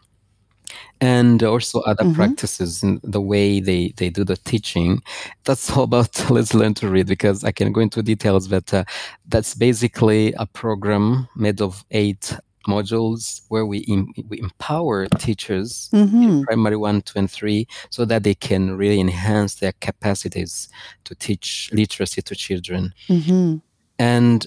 and 1.00 1.42
also 1.42 1.80
other 1.80 2.04
Mhm. 2.04 2.14
practices 2.14 2.82
in 2.82 3.00
the 3.02 3.20
way 3.20 3.60
they, 3.60 3.92
they 3.96 4.10
do 4.10 4.24
the 4.24 4.36
teaching. 4.36 5.02
That's 5.44 5.70
all 5.70 5.84
about 5.84 6.10
Let's 6.30 6.54
Learn 6.54 6.74
to 6.74 6.88
Read 6.88 7.06
because 7.06 7.44
I 7.44 7.52
can 7.52 7.72
go 7.72 7.80
into 7.80 8.02
details, 8.02 8.48
but 8.48 8.72
uh, 8.74 8.84
that's 9.28 9.54
basically 9.54 10.32
a 10.34 10.46
program 10.46 11.28
made 11.36 11.60
of 11.60 11.84
eight 11.90 12.36
modules 12.66 13.42
where 13.48 13.64
we, 13.64 13.84
em- 13.88 14.12
we 14.28 14.40
empower 14.40 15.06
teachers 15.18 15.88
Mhm. 15.92 16.42
primary 16.42 16.76
one, 16.76 17.00
two, 17.02 17.16
and 17.18 17.30
three, 17.30 17.66
so 17.90 18.04
that 18.04 18.24
they 18.24 18.34
can 18.34 18.76
really 18.76 18.98
enhance 18.98 19.56
their 19.56 19.72
capacities 19.80 20.68
to 21.04 21.14
teach 21.14 21.70
literacy 21.72 22.22
to 22.22 22.34
children. 22.34 22.92
Mhm. 23.08 23.60
And 24.00 24.46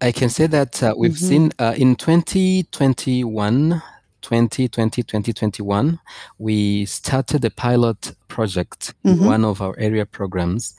I 0.00 0.12
can 0.12 0.30
say 0.30 0.46
that 0.46 0.82
uh, 0.82 0.94
we've 0.96 1.12
Mhm. 1.12 1.28
seen 1.28 1.52
uh, 1.58 1.74
in 1.76 1.94
2021, 1.96 3.82
2020, 4.22 5.02
2021, 5.02 5.98
we 6.38 6.84
started 6.86 7.44
a 7.44 7.50
pilot 7.50 8.12
project 8.28 8.94
in 9.04 9.16
Mhm. 9.18 9.26
one 9.26 9.44
of 9.44 9.60
our 9.60 9.74
area 9.78 10.04
programs. 10.06 10.74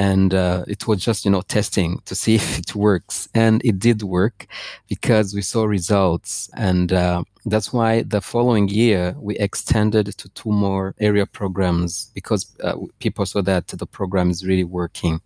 And 0.00 0.32
uh, 0.32 0.64
it 0.68 0.86
was 0.86 1.02
just, 1.04 1.24
you 1.24 1.30
know, 1.32 1.40
testing 1.42 2.00
to 2.04 2.14
see 2.14 2.34
if 2.40 2.58
it 2.60 2.74
works. 2.76 3.28
And 3.34 3.60
it 3.64 3.80
did 3.80 4.02
work 4.02 4.46
because 4.88 5.34
we 5.34 5.42
saw 5.42 5.64
results. 5.64 6.48
And 6.54 6.92
uh, 6.92 7.24
that's 7.44 7.72
why 7.72 8.02
the 8.02 8.20
following 8.20 8.68
year 8.68 9.16
we 9.18 9.36
extended 9.38 10.06
to 10.18 10.28
two 10.34 10.52
more 10.52 10.94
area 11.00 11.26
programs 11.26 12.10
because 12.14 12.46
uh, 12.62 12.76
people 13.00 13.26
saw 13.26 13.42
that 13.42 13.66
the 13.68 13.86
program 13.86 14.30
is 14.30 14.46
really 14.46 14.62
working. 14.64 15.20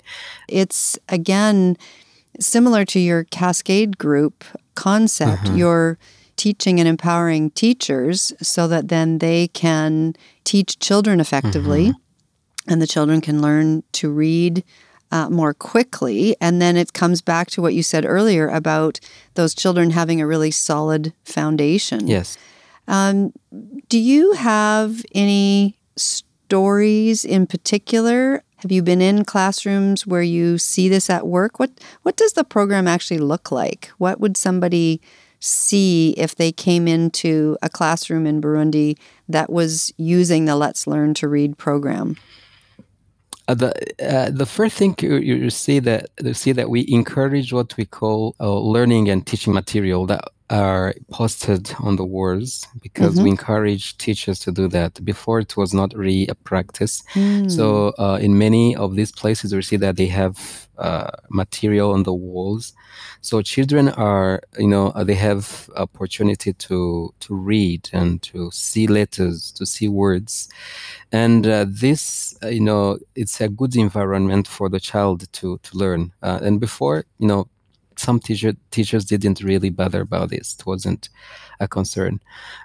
It's 0.49 0.99
again 1.11 1.77
similar 2.41 2.87
to 2.87 2.99
your 2.99 3.25
cascade 3.25 3.99
group 3.99 4.43
concept. 4.75 5.45
Mhm. 5.49 5.59
You're 5.59 5.99
teaching 6.43 6.81
and 6.81 6.89
empowering 6.89 7.53
teachers 7.53 8.33
so 8.43 8.67
that 8.67 8.89
then 8.89 9.19
they 9.19 9.47
can 9.47 10.13
teach 10.43 10.77
children 10.81 11.21
effectively 11.21 11.93
and 12.67 12.83
the 12.83 12.87
children 12.87 13.21
can 13.21 13.41
learn 13.41 13.85
to 13.93 14.11
read 14.11 14.65
uh, 15.13 15.31
more 15.31 15.55
quickly. 15.55 16.35
And 16.41 16.61
then 16.61 16.77
it 16.77 16.95
comes 16.95 17.21
back 17.23 17.49
to 17.51 17.63
what 17.63 17.75
you 17.75 17.85
said 17.85 18.05
earlier 18.05 18.49
about 18.49 18.99
those 19.35 19.55
children 19.55 19.91
having 19.91 20.21
a 20.21 20.27
really 20.27 20.51
solid 20.51 21.13
foundation. 21.23 22.09
Yes. 22.09 22.37
Um, 22.89 23.33
do 23.89 23.99
you 24.01 24.33
have 24.33 25.05
any 25.15 25.79
stories 25.95 27.25
in 27.25 27.47
particular? 27.47 28.43
Have 28.57 28.73
you 28.73 28.83
been 28.83 29.01
in 29.01 29.25
classrooms 29.25 30.09
where 30.09 30.23
you 30.23 30.59
see 30.59 30.89
this 30.89 31.09
at 31.09 31.25
work? 31.25 31.61
What 31.61 31.71
what 32.03 32.17
does 32.17 32.33
the 32.33 32.43
program 32.43 32.89
actually 32.89 33.19
look 33.19 33.53
like? 33.53 33.93
What 33.99 34.19
would 34.19 34.37
somebody 34.37 35.01
see 35.43 36.11
if 36.17 36.37
they 36.37 36.53
came 36.53 36.87
into 36.87 37.59
a 37.63 37.69
classroom 37.69 38.27
in 38.27 38.41
Burundi 38.41 38.97
that 39.29 39.51
was 39.51 39.93
using 39.97 40.45
the 40.45 40.55
Let's 40.55 40.87
Learn 40.87 41.15
to 41.15 41.29
Read 41.29 41.59
program? 41.59 42.17
Uh, 43.49 43.55
the 43.55 43.73
uh, 44.01 44.31
the 44.31 44.47
first 44.47 44.77
thing 44.77 44.95
you, 45.01 45.17
you 45.17 45.51
see 45.51 45.81
that 45.81 46.11
you 46.23 46.33
see 46.33 46.53
that 46.53 46.71
we 46.71 46.87
encourage 46.89 47.53
what 47.53 47.77
we 47.77 47.85
call 47.85 48.37
uh, 48.39 48.57
learning 48.57 49.11
and 49.11 49.27
teaching 49.27 49.53
material 49.53 50.07
that 50.07 50.23
are 50.53 50.95
posted 51.11 51.75
on 51.81 51.97
the 51.97 52.05
walls 52.05 52.67
because 52.83 53.15
Mhm. 53.19 53.23
we 53.25 53.31
encourage 53.31 53.97
teachers 53.97 54.39
to 54.41 54.53
do 54.53 54.69
that. 54.69 54.93
Before 55.05 55.41
it 55.41 55.57
was 55.57 55.73
not 55.73 55.95
really 55.97 56.27
a 56.29 56.35
practice. 56.35 57.03
Hmm. 57.15 57.49
So 57.49 57.65
uh, 57.99 58.19
in 58.21 58.37
many 58.39 58.77
of 58.77 58.95
these 58.95 59.13
places, 59.13 59.55
we 59.55 59.63
see 59.63 59.79
that 59.79 59.97
they 59.97 60.09
have 60.09 60.37
uh, 60.79 61.11
material 61.29 61.93
on 61.93 62.03
the 62.03 62.13
walls. 62.13 62.73
So 63.21 63.43
children 63.43 63.89
are, 63.89 64.41
you 64.59 64.67
know, 64.69 64.87
uh, 64.97 65.05
they 65.05 65.15
have 65.15 65.71
opportunity 65.77 66.53
to 66.67 66.79
to 67.21 67.35
read 67.35 67.89
and 67.93 68.21
to 68.33 68.51
see 68.53 68.87
letters, 68.87 69.53
to 69.53 69.65
see 69.65 69.89
words, 69.89 70.49
and 71.13 71.47
uh, 71.47 71.67
this, 71.69 72.35
uh, 72.43 72.49
you 72.49 72.61
know, 72.61 72.99
it's 73.15 73.41
a 73.41 73.49
good 73.49 73.77
environment 73.77 74.49
for 74.49 74.69
the 74.71 74.81
child 74.81 75.19
to 75.33 75.59
to 75.63 75.79
learn. 75.79 76.13
Uh, 76.23 76.39
and 76.47 76.61
before, 76.61 77.05
you 77.19 77.29
know, 77.29 77.47
some 77.99 78.19
teacher 78.21 78.55
teachers 78.71 79.05
didn't 79.05 79.43
really 79.43 79.71
bother 79.71 80.01
about 80.03 80.31
this. 80.31 80.55
It 80.59 80.67
wasn't 80.67 81.09
a 81.61 81.69
concern. 81.69 82.21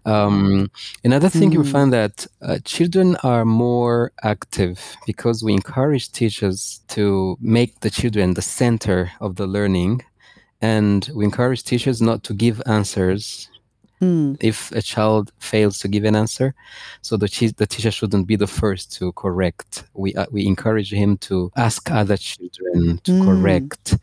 Um, 0.05 0.71
another 1.03 1.29
thing 1.29 1.51
you 1.51 1.61
Mm. 1.63 1.71
find 1.71 1.93
that 1.93 2.27
uh, 2.41 2.59
children 2.63 3.15
are 3.23 3.45
more 3.45 4.11
active 4.23 4.79
because 5.05 5.43
we 5.43 5.53
encourage 5.53 6.11
teachers 6.11 6.81
to 6.89 7.37
make 7.41 7.79
the 7.81 7.89
children 7.89 8.33
the 8.33 8.41
center 8.41 9.11
of 9.21 9.35
the 9.35 9.45
learning, 9.47 10.01
and 10.61 11.09
we 11.13 11.25
encourage 11.25 11.63
teachers 11.63 12.01
not 12.01 12.23
to 12.23 12.33
give 12.33 12.61
answers 12.65 13.49
Hmm. 13.99 14.35
if 14.39 14.71
a 14.73 14.81
child 14.81 15.31
fails 15.39 15.79
to 15.79 15.87
give 15.87 16.05
an 16.05 16.15
answer. 16.15 16.53
So 17.01 17.17
the, 17.17 17.27
chi- 17.27 17.53
the 17.57 17.65
teacher 17.65 17.89
shouldn't 17.89 18.27
be 18.27 18.35
the 18.35 18.45
first 18.45 18.93
to 18.97 19.11
correct. 19.13 19.85
We 19.95 20.13
uh, 20.13 20.27
we 20.31 20.45
encourage 20.45 20.91
him 20.93 21.17
to 21.29 21.51
ask 21.55 21.89
other 21.89 22.15
children 22.17 22.99
to 23.05 23.11
Mm. 23.11 23.25
correct. 23.25 23.97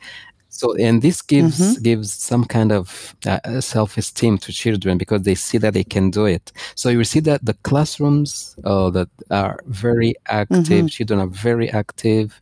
So 0.56 0.74
and 0.76 1.02
this 1.02 1.20
gives 1.20 1.58
gives 1.82 2.12
some 2.12 2.44
kind 2.44 2.70
of 2.72 3.14
uh, 3.26 3.60
self 3.60 3.98
esteem 3.98 4.38
to 4.38 4.52
children 4.52 4.98
because 4.98 5.22
they 5.22 5.34
see 5.34 5.58
that 5.58 5.74
they 5.74 5.84
can 5.84 6.10
do 6.10 6.26
it. 6.26 6.52
So 6.76 6.88
you 6.90 7.04
see 7.04 7.20
that 7.20 7.44
the 7.44 7.54
classrooms 7.64 8.54
uh, 8.64 8.90
that 8.90 9.08
are 9.30 9.58
very 9.66 10.14
active, 10.28 10.84
Mhm. 10.84 10.90
children 10.90 11.18
are 11.20 11.26
very 11.48 11.68
active, 11.70 12.38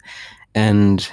and 0.55 1.09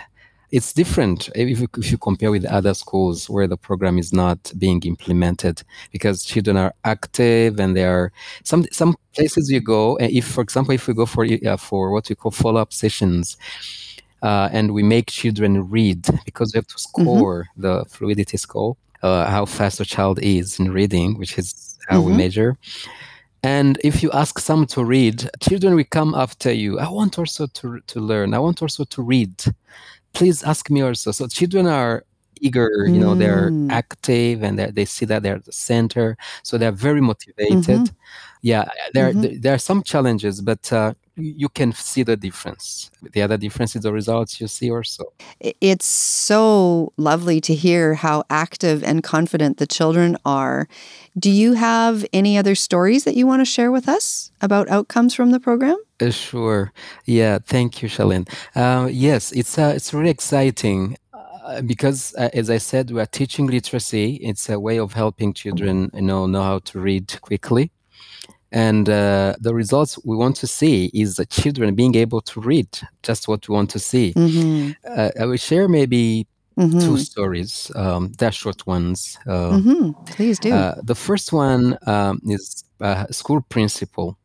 it's 0.52 0.74
different 0.74 1.30
if 1.36 1.60
you, 1.62 1.68
if 1.78 1.92
you 1.92 1.98
compare 1.98 2.32
with 2.32 2.44
other 2.46 2.74
schools 2.74 3.30
where 3.30 3.48
the 3.48 3.56
program 3.58 3.98
is 4.00 4.12
not 4.12 4.52
being 4.58 4.82
implemented 4.84 5.62
because 5.92 6.26
children 6.26 6.58
are 6.58 6.74
active 6.86 7.60
and 7.60 7.76
they 7.78 7.86
are 7.86 8.12
some 8.44 8.66
some 8.72 8.96
places 9.16 9.50
you 9.52 9.62
go 9.62 9.96
and 9.98 10.12
if 10.12 10.26
for 10.26 10.42
example 10.42 10.74
if 10.74 10.88
we 10.88 10.94
go 10.96 11.06
for 11.06 11.24
uh, 11.26 11.56
for 11.58 11.92
what 11.94 12.10
we 12.10 12.16
call 12.16 12.32
follow-up 12.32 12.74
sessions 12.74 13.38
uh, 14.22 14.50
and 14.52 14.74
we 14.74 14.84
make 14.84 15.08
children 15.08 15.70
read 15.70 16.02
because 16.26 16.54
we 16.54 16.58
have 16.58 16.68
to 16.68 16.78
score 16.80 17.48
the 17.58 17.86
fluidity 17.90 18.38
score 18.38 18.76
uh, 19.04 19.26
how 19.30 19.46
fast 19.46 19.80
a 19.80 19.86
child 19.86 20.20
is 20.22 20.60
in 20.60 20.72
reading 20.72 21.18
which 21.18 21.38
is 21.38 21.78
how 21.88 22.02
we 22.02 22.12
Mhm. 22.12 22.18
measure 22.18 22.58
and 23.44 23.80
if 23.84 24.04
you 24.04 24.12
ask 24.12 24.38
some 24.40 24.66
to 24.66 24.84
read 24.84 25.30
children 25.42 25.76
will 25.76 25.86
come 25.92 26.14
after 26.16 26.52
you 26.52 26.78
i 26.80 26.90
want 26.90 27.18
also 27.18 27.48
to, 27.48 27.80
to 27.88 28.00
learn 28.00 28.34
i 28.34 28.40
want 28.40 28.62
also 28.62 28.84
to 28.86 29.02
read 29.02 29.34
please 30.14 30.44
ask 30.44 30.70
me 30.72 30.82
also. 30.82 31.12
So 31.12 31.28
children 31.28 31.68
are 31.68 32.04
eager, 32.42 32.88
you 32.88 33.00
know, 33.00 33.14
they're 33.16 33.52
Mm. 33.52 33.72
active 33.72 34.42
and 34.44 34.58
they're, 34.58 34.72
they 34.72 34.86
see 34.86 35.06
that 35.06 35.22
they're 35.22 35.36
at 35.36 35.46
the 35.46 35.52
center. 35.52 36.18
So 36.44 36.58
they're 36.58 36.72
very 36.72 37.00
motivated. 37.00 37.92
Yeah, 38.42 38.66
there, 38.94 39.14
Mhm. 39.14 39.22
there, 39.22 39.38
there 39.40 39.54
are 39.54 39.60
some 39.60 39.84
challenges, 39.84 40.42
but 40.42 40.74
uh, 40.74 40.94
you 41.20 41.50
can 41.50 41.72
see 41.74 42.04
the 42.04 42.18
difference. 42.18 42.92
The 43.14 43.22
other 43.22 43.38
difference 43.38 43.76
is 43.76 43.84
the 43.84 43.94
results 43.94 44.40
you 44.42 44.48
see 44.48 44.72
also. 44.72 45.06
It's 45.40 45.86
so 45.86 46.94
lovely 46.98 47.42
to 47.42 47.54
hear 47.54 47.96
how 47.96 48.24
active 48.30 48.84
and 48.84 49.04
confident 49.04 49.58
the 49.58 49.68
children 49.68 50.18
are. 50.26 50.68
Do 51.18 51.32
you 51.32 51.54
have 51.54 52.06
any 52.14 52.38
other 52.38 52.56
stories 52.56 53.04
that 53.04 53.16
you 53.16 53.28
want 53.28 53.42
to 53.42 53.46
share 53.46 53.72
with 53.72 53.88
us 53.90 54.32
about 54.42 54.70
outcomes 54.70 55.14
from 55.14 55.32
the 55.32 55.40
program? 55.40 55.78
Uh, 56.00 56.12
sure. 56.12 56.72
Yeah. 57.06 57.40
Thank 57.40 57.82
you, 57.82 57.90
Shelaine. 57.90 58.26
Uh, 58.56 58.88
yes, 58.92 59.32
it's 59.32 59.58
uh, 59.58 59.74
it's 59.76 59.94
really 59.94 60.10
exciting 60.10 60.96
uh, 61.14 61.62
because, 61.62 62.14
uh, 62.18 62.30
as 62.34 62.50
I 62.50 62.58
said, 62.58 62.92
we 62.92 63.02
are 63.02 63.06
teaching 63.06 63.48
literacy. 63.48 64.16
It's 64.16 64.50
a 64.50 64.60
way 64.60 64.78
of 64.80 64.94
helping 64.94 65.34
children, 65.34 65.90
you 65.94 66.04
know, 66.04 66.26
know 66.28 66.44
how 66.44 66.60
to 66.60 66.80
read 66.80 67.20
quickly. 67.22 67.72
And 68.52 68.90
uh, 68.90 69.36
the 69.40 69.54
results 69.54 70.00
we 70.04 70.16
want 70.16 70.36
to 70.38 70.48
see 70.48 70.90
is 70.94 71.16
the 71.16 71.26
children 71.26 71.76
being 71.76 71.96
able 71.96 72.22
to 72.22 72.40
read 72.42 72.68
just 73.04 73.28
what 73.28 73.48
we 73.48 73.54
want 73.54 73.70
to 73.72 73.80
see. 73.80 74.14
Mm-hmm. 74.16 74.72
Uh, 74.86 75.10
I 75.20 75.26
will 75.26 75.38
share 75.38 75.68
maybe 75.68 76.26
Mm-hmm. 76.58 76.80
two 76.82 76.98
stories. 76.98 77.72
Um, 77.76 78.12
they're 78.18 78.34
short 78.34 78.68
ones. 78.68 79.18
Uh, 79.26 79.52
Mm-hmm. 79.52 79.92
Please 80.06 80.40
do. 80.40 80.52
uh, 80.52 80.76
the 80.84 80.96
first 80.96 81.32
one 81.32 81.78
um, 81.88 82.20
is 82.28 82.66
a 82.82 83.08
school 83.14 83.42
principal. 83.48 84.18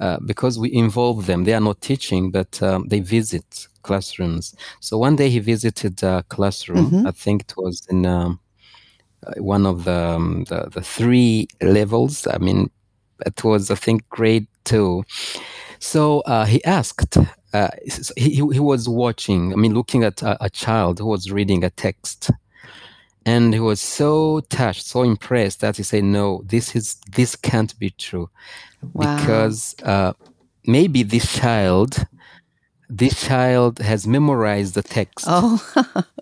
Uh, 0.00 0.18
because 0.26 0.58
we 0.58 0.72
involve 0.72 1.26
them. 1.26 1.44
They 1.44 1.52
are 1.52 1.60
not 1.60 1.80
teaching, 1.80 2.32
but 2.32 2.60
um, 2.62 2.88
they 2.88 3.00
visit 3.00 3.68
classrooms. 3.82 4.54
So 4.80 4.96
one 4.98 5.14
day 5.14 5.28
he 5.30 5.38
visited 5.40 6.02
a 6.02 6.24
classroom. 6.28 6.90
Mhm. 6.90 7.06
I 7.06 7.12
think 7.12 7.42
it 7.42 7.54
was 7.56 7.86
in 7.90 8.04
um, 8.06 8.40
uh, 9.26 9.34
one 9.42 9.64
of 9.66 9.84
the, 9.84 9.92
um, 10.16 10.44
the 10.48 10.70
the 10.74 10.80
three 10.82 11.46
levels. 11.60 12.26
I 12.26 12.38
mean, 12.38 12.70
it 13.26 13.44
was 13.44 13.70
I 13.70 13.74
think 13.74 14.08
grade 14.08 14.46
two. 14.64 15.04
So 15.78 16.20
uh, 16.20 16.44
he 16.44 16.62
asked. 16.64 17.16
Uh, 17.52 17.68
he, 18.16 18.34
he 18.36 18.60
was 18.60 18.88
watching. 18.88 19.52
I 19.52 19.56
mean, 19.56 19.74
looking 19.74 20.04
at 20.04 20.22
a, 20.22 20.44
a 20.44 20.50
child 20.50 20.98
who 21.00 21.06
was 21.06 21.32
reading 21.32 21.64
a 21.64 21.70
text, 21.70 22.30
and 23.26 23.52
he 23.52 23.58
was 23.60 23.80
so 23.80 24.40
touched, 24.50 24.86
so 24.86 25.02
impressed 25.02 25.60
that 25.60 25.76
he 25.76 25.82
said, 25.82 26.04
"No, 26.04 26.42
this 26.46 26.76
is 26.76 26.96
this 27.12 27.34
can't 27.34 27.76
be 27.78 27.90
true." 27.90 28.30
wow. 28.92 29.16
because 29.16 29.74
uh, 29.84 30.12
maybe 30.66 31.02
this 31.02 31.32
child 31.36 32.04
this 32.88 33.24
child 33.24 33.78
has 33.78 34.06
memorized 34.06 34.74
the 34.74 34.82
text 34.82 35.24
oh, 35.28 35.62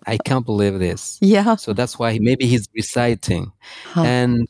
i 0.06 0.18
can't 0.18 0.44
believe 0.44 0.78
this 0.78 1.16
yeah. 1.22 1.56
so 1.56 1.72
that's 1.72 1.98
why 1.98 2.18
maybe 2.20 2.46
he's 2.46 2.68
reciting 2.74 3.50
Huh. 3.84 4.02
and 4.02 4.48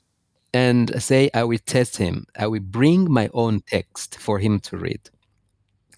and 0.54 1.02
say, 1.02 1.30
I 1.34 1.44
will 1.44 1.58
test 1.66 1.96
him. 1.98 2.26
I 2.38 2.46
will 2.46 2.61
bring 2.61 3.11
my 3.11 3.28
own 3.34 3.61
text 3.66 4.18
for 4.18 4.38
him 4.38 4.61
to 4.61 4.76
read. 4.76 5.11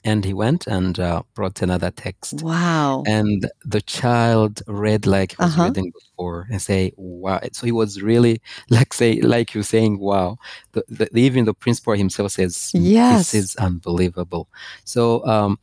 And 0.03 0.25
he 0.25 0.33
went 0.33 0.67
and 0.67 0.99
uh, 0.99 1.23
brought 1.35 1.61
another 1.61 1.91
text. 1.91 2.43
Wow. 2.43 3.05
And 3.07 3.51
the 3.67 3.83
child 3.83 4.63
read 4.67 5.07
like 5.07 5.33
he 5.33 5.37
was 5.45 5.53
Uh-huh. 5.53 5.65
reading 5.67 5.93
before 5.93 6.47
and 6.51 6.61
say, 6.61 6.93
wow. 6.97 7.39
So 7.53 7.67
he 7.67 7.73
was 7.73 8.01
really 8.01 8.41
like 8.71 8.95
say, 8.95 9.21
like 9.21 9.53
you're 9.55 9.63
saying, 9.63 9.99
wow. 9.99 10.39
The, 10.73 10.85
the, 10.89 11.09
even 11.19 11.45
the 11.45 11.53
principal 11.55 11.93
himself 11.95 12.33
says, 12.33 12.71
Yes. 12.73 13.19
this 13.33 13.35
is 13.35 13.57
unbelievable. 13.57 14.49
So 14.85 15.25
um, 15.27 15.59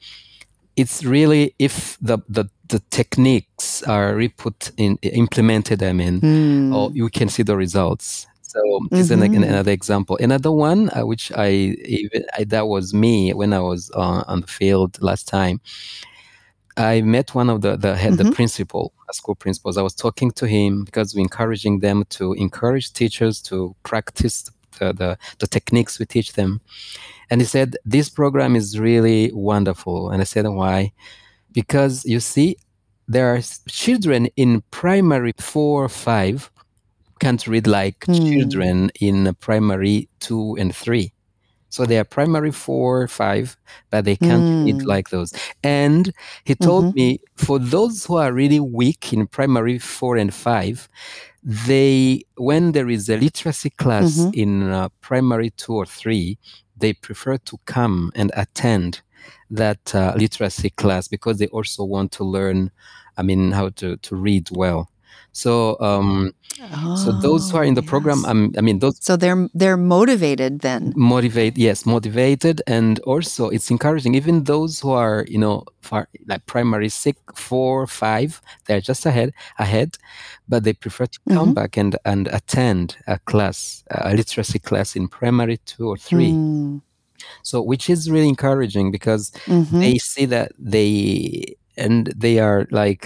it's 0.76 1.04
really 1.04 1.56
if 1.58 1.98
the, 2.00 2.20
the 2.30 2.46
the 2.70 2.80
techniques 2.92 3.82
are 3.84 4.14
re 4.14 4.28
put 4.28 4.72
in 4.78 4.98
implemented. 5.02 5.82
I 5.82 5.94
mean, 5.94 6.20
Hmm. 6.20 6.74
or 6.76 6.92
you 6.94 7.10
can 7.10 7.30
see 7.30 7.42
the 7.44 7.56
results. 7.58 8.28
So 8.48 8.60
this 8.92 9.02
is 9.02 9.12
an, 9.12 9.20
Mhm. 9.20 9.44
another 9.50 9.72
example. 9.72 10.18
Another 10.22 10.52
one, 10.52 10.90
uh, 10.96 11.06
which 11.06 11.32
I 11.36 11.50
even 12.00 12.24
I, 12.38 12.46
that 12.46 12.68
was 12.68 12.94
me 12.94 13.34
when 13.34 13.52
I 13.54 13.60
was 13.60 13.92
uh, 13.94 14.24
on 14.28 14.42
the 14.42 14.48
field 14.48 14.98
last 15.02 15.28
time. 15.28 15.60
I 16.78 17.02
met 17.02 17.36
one 17.36 17.50
of 17.50 17.62
the 17.62 17.76
the 17.76 17.96
head, 17.96 18.18
the 18.18 18.24
Mhm. 18.24 18.34
principal, 18.36 18.94
school 19.12 19.36
principals. 19.36 19.78
I 19.78 19.82
was 19.82 19.96
talking 19.96 20.32
to 20.32 20.46
him 20.48 20.84
because 20.86 21.14
we're 21.14 21.22
encouraging 21.30 21.80
them 21.82 22.04
to 22.18 22.34
encourage 22.34 22.94
teachers 22.94 23.42
to 23.50 23.76
practice 23.84 24.50
the, 24.80 24.94
the, 24.94 25.18
the 25.40 25.48
techniques 25.48 26.00
we 26.00 26.06
teach 26.06 26.34
them. 26.34 26.62
And 27.30 27.42
he 27.42 27.48
said, 27.48 27.76
This 27.84 28.10
program 28.10 28.56
is 28.56 28.80
really 28.80 29.32
wonderful. 29.34 30.10
And 30.12 30.22
I 30.22 30.26
said, 30.26 30.46
Why? 30.48 30.92
Because 31.52 32.06
you 32.06 32.20
see, 32.20 32.56
there 33.10 33.28
are 33.34 33.42
children 33.68 34.28
in 34.36 34.62
primary 34.72 35.34
four 35.40 35.84
or 35.84 35.90
five 35.90 36.52
can't 37.20 37.46
read 37.48 37.68
like 37.68 38.08
Hmm. 38.08 38.14
children 38.14 38.92
in 39.02 39.34
primary 39.40 40.10
two 40.20 40.56
and 40.60 40.76
three. 40.76 41.14
So 41.70 41.86
they 41.86 41.98
are 42.00 42.06
primary 42.06 42.52
four, 42.52 43.08
five, 43.08 43.58
but 43.92 44.06
they 44.06 44.16
can't 44.16 44.48
read 44.64 44.82
Hmm. 44.84 44.90
like 44.90 45.10
those. 45.10 45.34
And 45.64 46.14
he 46.46 46.56
told 46.56 46.88
Mhm. 46.88 46.94
me 46.94 47.20
for 47.36 47.60
those 47.60 48.06
who 48.06 48.18
are 48.18 48.32
really 48.34 48.60
weak 48.60 49.14
in 49.14 49.28
primary 49.28 49.78
four 49.80 50.18
and 50.18 50.34
five, 50.34 50.88
they 51.44 52.24
when 52.38 52.72
there 52.72 52.90
is 52.90 53.10
a 53.10 53.18
literacy 53.18 53.70
class 53.72 54.28
Mhm. 54.28 54.34
in 54.34 54.64
uh, 54.72 54.90
primary 55.02 55.52
two 55.52 55.74
or 55.76 55.86
three, 55.86 56.38
they 56.78 56.94
prefer 56.94 57.38
to 57.38 57.58
come 57.66 58.12
and 58.16 58.32
attend 58.36 59.02
that 59.50 59.94
uh, 59.96 60.14
literacy 60.18 60.70
class 60.72 61.08
because 61.08 61.38
they 61.40 61.48
also 61.48 61.84
want 61.84 62.12
to 62.14 62.24
learn. 62.24 62.72
I 63.18 63.24
mean, 63.24 63.52
how 63.52 63.70
to 63.70 63.98
to 63.98 64.16
read 64.16 64.50
well. 64.52 64.90
So 65.44 65.78
um, 65.90 66.34
so 66.94 67.12
those 67.12 67.44
who 67.50 67.58
are 67.60 67.66
in 67.70 67.76
the 67.76 67.84
Oh, 67.86 67.92
program, 67.94 68.20
yes. 68.22 68.30
um, 68.32 68.42
I 68.58 68.62
mean, 68.62 68.80
those 68.80 68.98
So 69.08 69.16
they're 69.22 69.48
they're 69.60 69.78
motivated 69.98 70.54
then. 70.68 70.82
motivate 70.96 71.56
yes 71.68 71.86
motivated 71.86 72.58
and 72.68 73.00
also 73.12 73.44
it's 73.56 73.70
encouraging 73.76 74.14
even 74.16 74.44
those 74.44 74.74
who 74.84 74.92
are 75.04 75.26
you 75.34 75.40
know 75.44 75.58
far 75.82 76.02
like 76.32 76.44
primary 76.54 76.90
six 76.90 77.16
four 77.48 77.88
five 77.88 78.30
they're 78.66 78.86
just 78.92 79.06
ahead 79.06 79.30
ahead 79.66 79.90
but 80.52 80.64
they 80.64 80.74
prefer 80.74 81.06
to 81.16 81.20
come 81.36 81.50
Mhm. 81.50 81.56
back 81.60 81.78
and 81.82 81.94
and 82.12 82.24
attend 82.40 82.88
a 83.08 83.18
class 83.32 83.84
a 83.92 84.14
literacy 84.20 84.60
class 84.70 84.96
in 85.00 85.08
primary 85.20 85.58
two 85.72 85.88
or 85.94 85.98
three 86.10 86.34
Hmm. 86.34 86.78
so 87.44 87.62
which 87.72 87.86
is 87.90 88.10
really 88.14 88.30
encouraging 88.36 88.92
because 88.98 89.24
Mhm. 89.48 89.80
they 89.84 89.96
see 90.12 90.26
that 90.36 90.50
they 90.74 91.56
and 91.86 92.02
they 92.24 92.36
are 92.48 92.62
like 92.72 93.06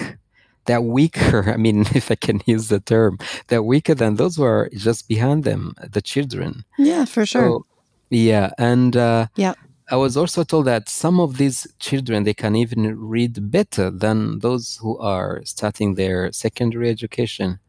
they're 0.66 0.82
weaker 0.82 1.50
i 1.54 1.58
mean 1.58 1.82
if 1.96 2.12
i 2.12 2.16
can 2.16 2.42
use 2.46 2.68
the 2.70 2.80
term 2.80 3.18
they're 3.48 3.64
weaker 3.64 3.96
than 3.96 4.16
those 4.16 4.36
who 4.38 4.44
are 4.44 4.70
just 4.76 5.08
behind 5.08 5.44
them 5.44 5.74
the 5.92 6.02
children 6.02 6.64
Yeah, 6.78 7.06
for 7.06 7.26
sure. 7.26 7.42
so 7.60 7.66
yeah, 8.10 8.52
and 8.58 8.96
uh, 8.98 9.28
Yeah. 9.36 9.54
I 9.90 9.96
was 9.96 10.16
also 10.18 10.44
told 10.44 10.66
that 10.68 10.90
some 10.90 11.20
of 11.20 11.38
these 11.38 11.66
children 11.80 12.24
they 12.24 12.34
can 12.34 12.56
even 12.56 12.82
read 13.00 13.50
better 13.52 13.90
than 13.90 14.40
those 14.40 14.78
who 14.82 14.98
are 15.00 15.42
starting 15.46 15.96
their 15.96 16.32
secondary 16.32 16.90
education. 16.90 17.60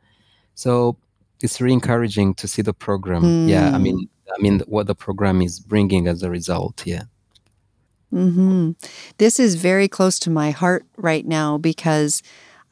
So 0.54 0.96
it's 1.42 1.60
really 1.60 1.74
encouraging 1.74 2.34
to 2.40 2.46
see 2.48 2.62
the 2.62 2.72
program. 2.74 3.22
Yeah, 3.46 3.70
I 3.74 3.76
Hmm. 3.78 3.82
mean, 3.84 4.08
I 4.36 4.42
mean 4.42 4.60
what 4.66 4.86
the 4.86 4.94
program 4.94 5.42
is 5.42 5.60
bringing 5.60 6.08
as 6.08 6.22
a 6.22 6.30
result. 6.30 6.86
Yeah. 6.86 7.04
hmm 8.10 8.72
This 9.18 9.38
is 9.40 9.54
very 9.54 9.88
close 9.88 10.18
to 10.20 10.30
my 10.30 10.50
heart 10.50 10.84
right 10.96 11.26
now 11.26 11.58
because 11.58 12.22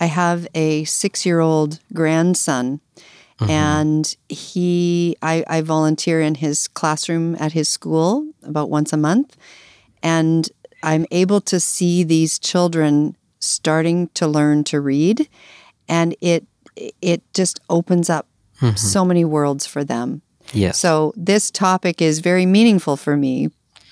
I 0.01 0.07
have 0.07 0.47
a 0.55 0.85
six 0.85 1.25
year 1.27 1.41
old 1.41 1.79
grandson 1.93 2.81
Mhm. 3.41 3.49
and 3.49 4.17
he 4.29 5.17
I, 5.23 5.45
I 5.49 5.61
volunteer 5.63 6.21
in 6.21 6.35
his 6.37 6.69
classroom 6.69 7.37
at 7.41 7.53
his 7.53 7.69
school 7.69 8.27
about 8.43 8.69
once 8.69 8.93
a 8.93 8.99
month 8.99 9.35
and 10.03 10.49
i'm 10.83 11.07
able 11.11 11.41
to 11.41 11.59
see 11.59 12.05
these 12.05 12.39
children 12.39 13.17
starting 13.39 14.09
to 14.15 14.27
learn 14.27 14.65
to 14.65 14.79
read 14.81 15.27
and 15.89 16.15
it 16.21 16.45
it 17.01 17.23
just 17.33 17.61
opens 17.71 18.11
up 18.11 18.27
Mhm. 18.61 18.79
so 18.79 19.05
many 19.07 19.25
worlds 19.25 19.65
for 19.65 19.85
them 19.85 20.21
Yes. 20.53 20.79
so 20.79 21.15
this 21.17 21.51
topic 21.51 22.03
is 22.03 22.19
very 22.21 22.45
meaningful 22.45 22.97
for 22.99 23.17
me 23.17 23.49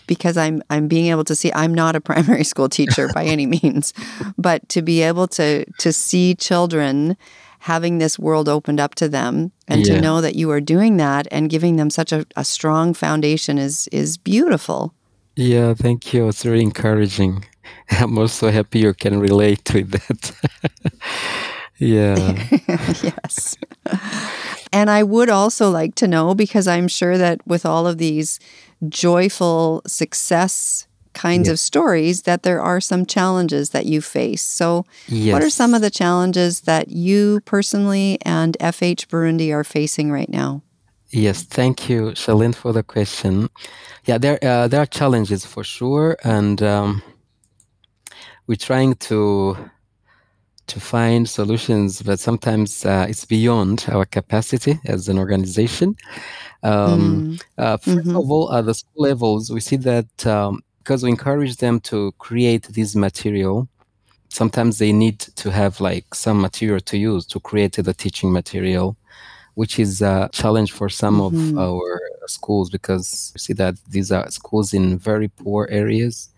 because 0.08 0.36
I'm 0.36 0.60
I'm 0.70 0.88
being 0.88 1.06
able 1.12 1.24
to 1.24 1.36
see 1.36 1.52
I'm 1.54 1.72
not 1.72 1.94
a 1.94 2.00
primary 2.10 2.42
school 2.44 2.68
teacher 2.68 3.08
by 3.14 3.24
any 3.24 3.46
means, 3.62 3.92
but 4.36 4.68
to 4.70 4.82
be 4.82 5.02
able 5.02 5.28
to 5.38 5.64
to 5.78 5.92
see 5.92 6.34
children 6.34 7.16
having 7.60 7.98
this 7.98 8.18
world 8.18 8.48
opened 8.48 8.80
up 8.80 8.94
to 8.94 9.08
them 9.08 9.50
and 9.68 9.86
Yeah. 9.86 9.94
to 9.94 10.00
know 10.00 10.20
that 10.20 10.34
you 10.34 10.50
are 10.50 10.60
doing 10.60 10.96
that 10.98 11.26
and 11.30 11.50
giving 11.50 11.76
them 11.76 11.90
such 11.90 12.12
a, 12.12 12.24
a 12.36 12.44
strong 12.44 12.94
foundation 12.94 13.58
is 13.58 13.88
is 13.92 14.18
beautiful. 14.18 14.92
yeah, 15.36 15.74
thank 15.74 16.12
you. 16.12 16.28
It's 16.28 16.42
very 16.44 16.60
encouraging. 16.62 17.44
I'm 18.00 18.18
also 18.18 18.50
happy 18.50 18.78
you 18.80 18.94
can 18.94 19.20
relate 19.20 19.72
with 19.74 19.90
that. 19.90 20.32
Yeah. 21.78 22.16
yes. 23.02 23.56
And 24.72 24.90
I 24.90 25.02
would 25.02 25.30
also 25.30 25.70
like 25.70 25.94
to 25.96 26.08
know 26.08 26.34
because 26.34 26.66
I'm 26.66 26.88
sure 26.88 27.16
that 27.18 27.40
with 27.46 27.64
all 27.64 27.86
of 27.86 27.98
these 27.98 28.38
joyful 28.88 29.82
success 29.86 30.86
kinds 31.14 31.48
Yeah. 31.48 31.52
of 31.54 31.58
stories 31.58 32.22
that 32.22 32.42
there 32.42 32.60
are 32.60 32.80
some 32.80 33.06
challenges 33.06 33.70
that 33.70 33.86
you 33.86 34.00
face. 34.00 34.42
So 34.42 34.84
Yes. 35.08 35.32
what 35.32 35.42
are 35.42 35.50
some 35.50 35.74
of 35.74 35.80
the 35.80 35.90
challenges 35.90 36.60
that 36.62 36.88
you 36.90 37.40
personally 37.44 38.18
and 38.24 38.56
FH 38.60 39.06
Burundi 39.08 39.52
are 39.52 39.64
facing 39.64 40.12
right 40.12 40.28
now? 40.30 40.62
Yes, 41.10 41.42
thank 41.42 41.88
you, 41.88 42.12
Shelaine, 42.14 42.52
for 42.52 42.72
the 42.72 42.82
question. 42.82 43.48
Yeah, 44.04 44.18
there 44.18 44.38
uh, 44.42 44.68
there 44.68 44.80
are 44.82 44.86
challenges 44.86 45.44
for 45.46 45.64
sure, 45.64 46.16
and 46.22 46.62
um, 46.62 47.02
we're 48.46 48.56
trying 48.56 48.94
to 49.08 49.56
to 50.68 50.80
find 50.80 51.28
solutions, 51.28 52.02
but 52.02 52.18
sometimes 52.20 52.84
uh, 52.84 53.06
it's 53.08 53.24
beyond 53.24 53.86
our 53.88 54.04
capacity 54.04 54.78
as 54.86 55.08
an 55.08 55.18
organization. 55.18 55.96
Um, 56.62 57.38
Mm, 57.38 57.40
uh, 57.58 57.76
1st 57.78 58.06
mhm. 58.06 58.16
of 58.22 58.30
all, 58.30 58.52
at 58.52 58.64
the 58.66 58.74
school 58.74 59.02
levels, 59.08 59.50
we 59.50 59.60
see 59.60 59.76
that 59.76 60.26
um, 60.26 60.62
because 60.78 61.02
we 61.02 61.10
encourage 61.10 61.56
them 61.56 61.80
to 61.80 62.12
create 62.18 62.64
this 62.74 62.94
material, 62.96 63.68
sometimes 64.30 64.78
they 64.78 64.92
need 64.92 65.18
to 65.36 65.50
have 65.50 65.80
like 65.80 66.14
some 66.14 66.40
material 66.40 66.80
to 66.80 66.96
use 66.96 67.26
to 67.26 67.40
create 67.40 67.72
the 67.76 67.94
teaching 67.94 68.32
material 68.32 68.96
which 69.54 69.80
is 69.80 70.02
a 70.02 70.28
challenge 70.32 70.70
for 70.70 70.88
some 70.88 71.20
of 71.20 71.32
Mhm. 71.32 71.58
our 71.58 72.00
schools 72.28 72.70
because 72.70 73.32
we 73.34 73.38
see 73.40 73.54
that 73.54 73.74
these 73.90 74.12
are 74.12 74.30
schools 74.30 74.72
in 74.72 74.96
very 74.98 75.28
poor 75.28 75.66
areas. 75.68 76.28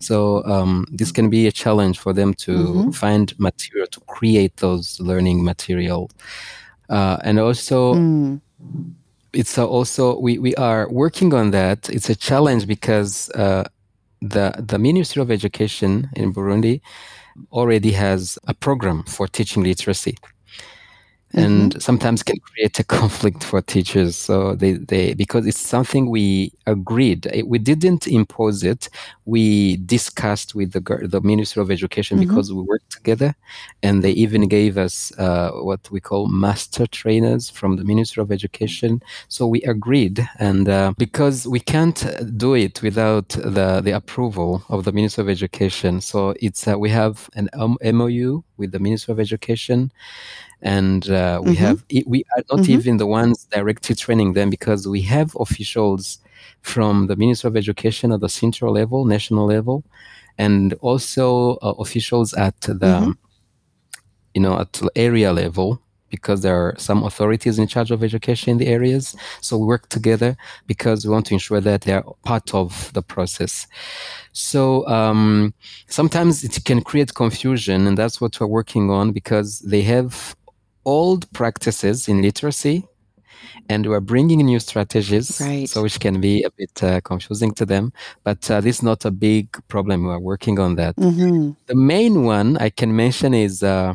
So 0.00 0.44
um, 0.44 0.86
this 0.92 1.10
can 1.12 1.28
be 1.30 1.46
a 1.46 1.52
challenge 1.52 1.98
for 1.98 2.12
them 2.12 2.34
to 2.34 2.52
Mhm. 2.52 2.94
find 2.94 3.34
material 3.38 3.86
to 3.88 4.00
create 4.06 4.56
those 4.56 5.00
learning 5.00 5.44
material. 5.44 6.10
Uh, 6.88 7.16
and 7.24 7.38
also, 7.38 7.94
Mm, 7.94 8.40
it's 9.32 9.58
also 9.58 10.18
we, 10.18 10.38
we 10.38 10.54
are 10.54 10.88
working 10.90 11.34
on 11.34 11.50
that. 11.50 11.88
It's 11.90 12.08
a 12.10 12.14
challenge 12.14 12.66
because 12.66 13.28
uh, 13.34 13.64
the 14.20 14.52
the 14.58 14.78
Ministry 14.78 15.20
of 15.22 15.30
Education 15.30 16.08
in 16.16 16.32
Burundi 16.32 16.80
already 17.52 17.92
has 17.92 18.38
a 18.46 18.54
program 18.54 19.02
for 19.04 19.28
teaching 19.28 19.62
literacy 19.64 20.16
and 21.34 21.80
sometimes 21.82 22.22
can 22.22 22.38
create 22.40 22.78
a 22.78 22.84
conflict 22.98 23.44
for 23.44 23.60
teachers. 23.60 24.16
So 24.16 24.54
they, 24.54 24.72
they 24.72 25.14
because 25.14 25.46
it's 25.46 25.60
something 25.60 26.08
we 26.10 26.52
agreed 26.66 27.26
It- 27.26 27.46
we 27.48 27.58
didn't 27.58 28.06
impose 28.06 28.64
it. 28.64 28.88
We 29.26 29.76
discussed 29.76 30.54
with 30.54 30.72
the 30.72 30.80
the 31.08 31.20
ministry 31.20 31.60
of 31.62 31.70
education 31.70 32.18
Mhm. 32.18 32.20
because 32.26 32.52
we 32.52 32.62
worked 32.62 32.90
together. 32.90 33.34
And 33.82 34.02
they 34.02 34.12
even 34.12 34.48
gave 34.48 34.78
us 34.78 35.12
uh, 35.18 35.50
what 35.68 35.90
we 35.90 36.00
call 36.00 36.28
master 36.28 36.86
trainers 36.86 37.50
from 37.50 37.76
the 37.76 37.84
ministry 37.84 38.22
of 38.22 38.32
education. 38.32 39.00
So 39.28 39.46
we 39.46 39.60
agreed. 39.62 40.26
And 40.38 40.68
uh, 40.68 40.92
because 40.96 41.46
we 41.46 41.60
can't 41.60 42.04
uh, 42.06 42.22
do 42.36 42.54
it 42.54 42.82
without 42.82 43.28
the 43.30 43.80
the 43.84 43.92
approval 43.92 44.62
of 44.68 44.84
the 44.84 44.92
ministry 44.92 45.22
of 45.22 45.28
education. 45.28 46.00
So 46.00 46.34
it's 46.40 46.66
uh, 46.66 46.78
we 46.78 46.90
have 46.90 47.28
an 47.34 47.48
um, 47.52 47.76
mou 47.82 48.42
with 48.56 48.72
the 48.72 48.78
ministry 48.78 49.12
of 49.12 49.20
education 49.20 49.92
and 50.62 51.08
uh, 51.10 51.40
we 51.42 51.54
Mhm. 51.54 51.58
have 51.58 51.84
we 52.06 52.24
are 52.36 52.42
not 52.50 52.60
Mhm. 52.66 52.68
even 52.68 52.96
the 52.98 53.06
ones 53.06 53.46
directly 53.50 53.94
training 53.94 54.32
them 54.34 54.50
because 54.50 54.86
we 54.88 55.02
have 55.02 55.36
officials 55.40 56.18
from 56.62 57.06
the 57.06 57.16
Ministry 57.16 57.48
of 57.48 57.56
Education 57.56 58.12
at 58.12 58.20
the 58.20 58.28
central 58.28 58.72
level, 58.72 59.04
national 59.04 59.46
level, 59.46 59.84
and 60.38 60.74
also 60.80 61.56
uh, 61.62 61.74
officials 61.78 62.34
at 62.34 62.60
the 62.60 62.74
Mhm. 62.74 63.14
you 64.34 64.40
know 64.42 64.58
at 64.60 64.80
area 64.96 65.32
level 65.32 65.80
because 66.10 66.40
there 66.40 66.56
are 66.56 66.74
some 66.78 67.02
authorities 67.02 67.58
in 67.58 67.66
charge 67.66 67.90
of 67.90 68.02
education 68.02 68.52
in 68.52 68.56
the 68.58 68.66
areas. 68.66 69.14
So 69.42 69.58
we 69.58 69.66
work 69.66 69.90
together 69.90 70.36
because 70.66 71.04
we 71.04 71.12
want 71.12 71.26
to 71.26 71.34
ensure 71.34 71.60
that 71.60 71.82
they 71.82 71.92
are 71.92 72.04
part 72.24 72.54
of 72.54 72.90
the 72.94 73.02
process. 73.02 73.66
So 74.32 74.86
um, 74.88 75.52
sometimes 75.88 76.44
it 76.44 76.64
can 76.64 76.80
create 76.80 77.12
confusion, 77.14 77.86
and 77.86 77.98
that's 77.98 78.22
what 78.22 78.40
we're 78.40 78.46
working 78.46 78.90
on 78.90 79.12
because 79.12 79.58
they 79.60 79.82
have 79.82 80.34
old 80.96 81.22
practices 81.32 82.08
in 82.08 82.16
literacy, 82.22 82.76
and 83.70 83.86
we're 83.86 84.06
bringing 84.12 84.40
new 84.52 84.58
strategies, 84.60 85.40
Right. 85.40 85.68
so 85.72 85.82
which 85.82 85.98
can 86.00 86.20
be 86.20 86.34
a 86.44 86.50
bit 86.60 86.74
uh, 86.82 87.00
confusing 87.10 87.52
to 87.54 87.64
them. 87.66 87.84
But 88.24 88.40
uh, 88.50 88.60
this 88.64 88.76
is 88.78 88.82
not 88.82 89.04
a 89.04 89.10
big 89.10 89.44
problem. 89.68 89.98
We're 90.08 90.18
working 90.32 90.58
on 90.58 90.76
that. 90.76 90.94
Mhm. 90.96 91.54
The 91.66 91.74
main 91.94 92.14
one 92.36 92.48
I 92.66 92.70
can 92.70 92.90
mention 93.04 93.30
is 93.34 93.62
uh, 93.62 93.92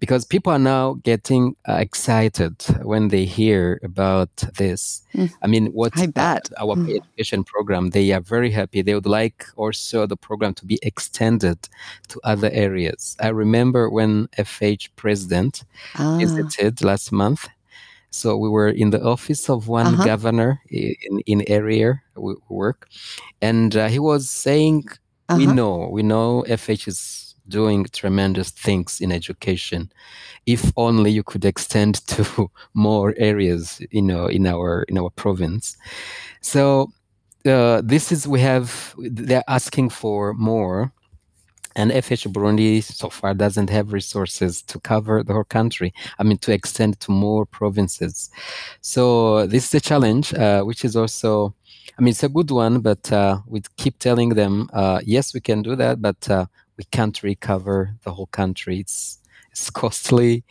because 0.00 0.24
people 0.24 0.52
are 0.52 0.58
now 0.58 0.94
getting 1.02 1.56
uh, 1.68 1.74
excited 1.74 2.54
when 2.82 3.08
they 3.08 3.24
hear 3.24 3.80
about 3.82 4.30
this. 4.56 5.02
Mm. 5.14 5.30
I 5.42 5.46
mean, 5.48 5.66
what 5.72 5.92
I 5.98 6.06
bet. 6.06 6.48
our 6.58 6.76
Mm. 6.76 6.96
education 6.96 7.44
program, 7.44 7.90
they 7.90 8.12
are 8.12 8.20
very 8.20 8.50
happy. 8.50 8.82
They 8.82 8.94
would 8.94 9.06
like 9.06 9.44
also 9.56 10.06
the 10.06 10.16
program 10.16 10.54
to 10.54 10.66
be 10.66 10.78
extended 10.82 11.58
to 12.08 12.20
other 12.24 12.50
areas. 12.52 13.16
I 13.20 13.28
remember 13.28 13.90
when 13.90 14.28
FH 14.38 14.90
president 14.96 15.64
Ah. 15.96 16.18
visited 16.18 16.82
last 16.84 17.10
month. 17.12 17.48
So 18.10 18.36
we 18.38 18.48
were 18.48 18.70
in 18.70 18.90
the 18.90 19.02
office 19.02 19.50
of 19.52 19.68
one 19.68 19.86
Uh-huh. 19.94 20.04
governor 20.04 20.60
in 20.70 21.20
in 21.26 21.42
area 21.46 22.00
we 22.16 22.34
work, 22.48 22.88
and 23.42 23.76
uh, 23.76 23.88
he 23.88 23.98
was 23.98 24.30
saying, 24.30 24.84
"We 25.36 25.44
Uh-huh. 25.44 25.54
know, 25.54 25.88
we 25.92 26.02
know, 26.02 26.42
FH 26.48 26.88
is 26.88 27.27
doing 27.48 27.86
tremendous 27.92 28.50
things 28.50 29.00
in 29.00 29.12
education. 29.12 29.90
If 30.46 30.72
only 30.76 31.10
you 31.10 31.22
could 31.22 31.44
extend 31.44 32.06
to 32.08 32.50
more 32.74 33.14
areas, 33.16 33.80
you 33.90 34.02
know, 34.02 34.26
in 34.26 34.46
our 34.46 34.84
in 34.84 34.98
our 34.98 35.10
province." 35.10 35.76
So 36.40 36.92
uh, 37.46 37.80
this 37.84 38.12
is 38.12 38.26
we 38.28 38.40
have. 38.40 38.94
They're 38.98 39.44
asking 39.48 39.90
for 39.90 40.34
more. 40.34 40.92
And 41.76 41.92
FH 41.92 42.26
Burundi 42.32 42.82
so 42.82 43.08
far 43.08 43.34
doesn't 43.34 43.70
have 43.70 43.92
resources 43.92 44.62
to 44.62 44.80
cover 44.80 45.22
the 45.22 45.32
whole 45.32 45.44
country. 45.44 45.94
I 46.18 46.24
mean, 46.24 46.38
to 46.38 46.52
extend 46.52 46.98
to 47.00 47.12
more 47.12 47.46
provinces. 47.46 48.30
So 48.80 49.46
this 49.46 49.68
is 49.68 49.74
a 49.74 49.80
challenge, 49.80 50.34
uh, 50.34 50.62
which 50.64 50.84
is 50.84 50.96
also, 50.96 51.54
I 51.96 52.02
mean, 52.02 52.10
it's 52.10 52.24
a 52.24 52.28
good 52.28 52.50
one, 52.50 52.80
but 52.80 53.12
uh, 53.12 53.38
we 53.46 53.62
keep 53.76 54.00
telling 54.00 54.30
them, 54.30 54.68
uh, 54.72 55.00
yes, 55.04 55.32
we 55.32 55.40
can 55.40 55.62
do 55.62 55.76
that, 55.76 56.02
but 56.02 56.28
uh, 56.28 56.46
we 56.78 56.84
can't 56.84 57.22
recover 57.22 57.94
the 58.04 58.12
whole 58.12 58.28
country. 58.28 58.78
It's 58.80 59.18
it's 59.50 59.70
costly. 59.80 60.44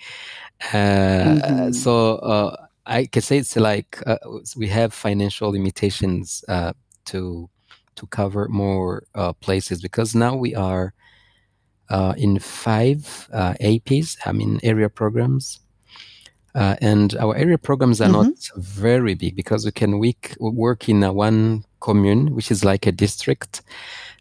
Uh, 0.73 1.39
Mhm. 1.41 1.73
So 1.73 2.15
uh, 2.17 2.55
I 2.85 3.05
can 3.05 3.21
say 3.21 3.37
it's 3.37 3.55
like 3.55 4.01
uh, 4.05 4.17
we 4.55 4.67
have 4.67 4.93
financial 4.93 5.51
limitations 5.51 6.43
uh, 6.47 6.73
to 7.05 7.49
to 7.95 8.07
cover 8.07 8.47
more 8.49 9.03
uh, 9.15 9.33
places 9.33 9.81
because 9.81 10.13
now 10.17 10.35
we 10.35 10.53
are 10.55 10.93
uh, 11.89 12.13
in 12.17 12.39
five 12.39 13.29
uh, 13.33 13.53
APs, 13.61 14.17
I 14.25 14.31
mean 14.33 14.59
area 14.63 14.89
programs. 14.89 15.59
Uh, 16.55 16.75
and 16.81 17.15
our 17.17 17.35
area 17.35 17.57
programs 17.57 18.01
are 18.01 18.09
not 18.09 18.49
very 18.55 19.13
big 19.13 19.35
because 19.35 19.63
we 19.63 19.71
can 19.71 19.99
week, 19.99 20.35
work 20.39 20.89
in 20.89 21.01
one 21.13 21.63
commune, 21.81 22.33
which 22.35 22.49
is 22.51 22.63
like 22.65 22.87
a 22.87 22.91
district, 22.91 23.61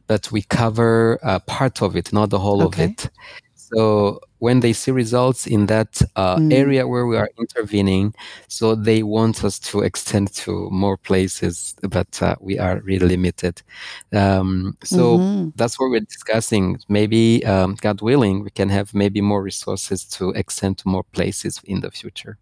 but 0.07 0.31
we 0.33 0.43
cover 0.43 1.19
uh, 1.23 1.39
part 1.41 1.83
of 1.83 1.97
it, 1.97 2.13
not 2.13 2.31
the 2.31 2.39
whole 2.39 2.63
Okay. 2.65 2.85
of 2.85 2.91
it. 2.91 3.11
So 3.55 4.21
when 4.39 4.61
they 4.61 4.73
see 4.73 4.93
results 4.93 5.47
in 5.47 5.67
that 5.67 6.01
uh, 6.17 6.37
Mm. 6.39 6.53
area 6.53 6.87
where 6.87 7.07
we 7.07 7.17
are 7.17 7.29
intervening, 7.39 8.15
so 8.49 8.75
they 8.77 9.03
want 9.03 9.43
us 9.45 9.59
to 9.71 9.81
extend 9.81 10.33
to 10.45 10.71
more 10.71 10.97
places, 10.97 11.75
but 11.91 12.23
uh, 12.23 12.37
we 12.41 12.59
are 12.59 12.81
really 12.85 13.09
limited. 13.09 13.63
Um, 14.13 14.77
so 14.85 15.19
Mhm. 15.19 15.53
that's 15.57 15.79
what 15.81 15.91
we're 15.91 16.01
discussing. 16.07 16.79
Maybe, 16.89 17.45
um, 17.45 17.75
God 17.81 18.01
willing, 18.03 18.45
we 18.45 18.51
can 18.51 18.69
have 18.69 18.95
maybe 18.95 19.21
more 19.21 19.43
resources 19.43 20.05
to 20.19 20.31
extend 20.31 20.79
to 20.79 20.89
more 20.89 21.05
places 21.13 21.61
in 21.65 21.81
the 21.81 21.91
future. 21.91 22.39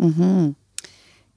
Mhm. 0.00 0.54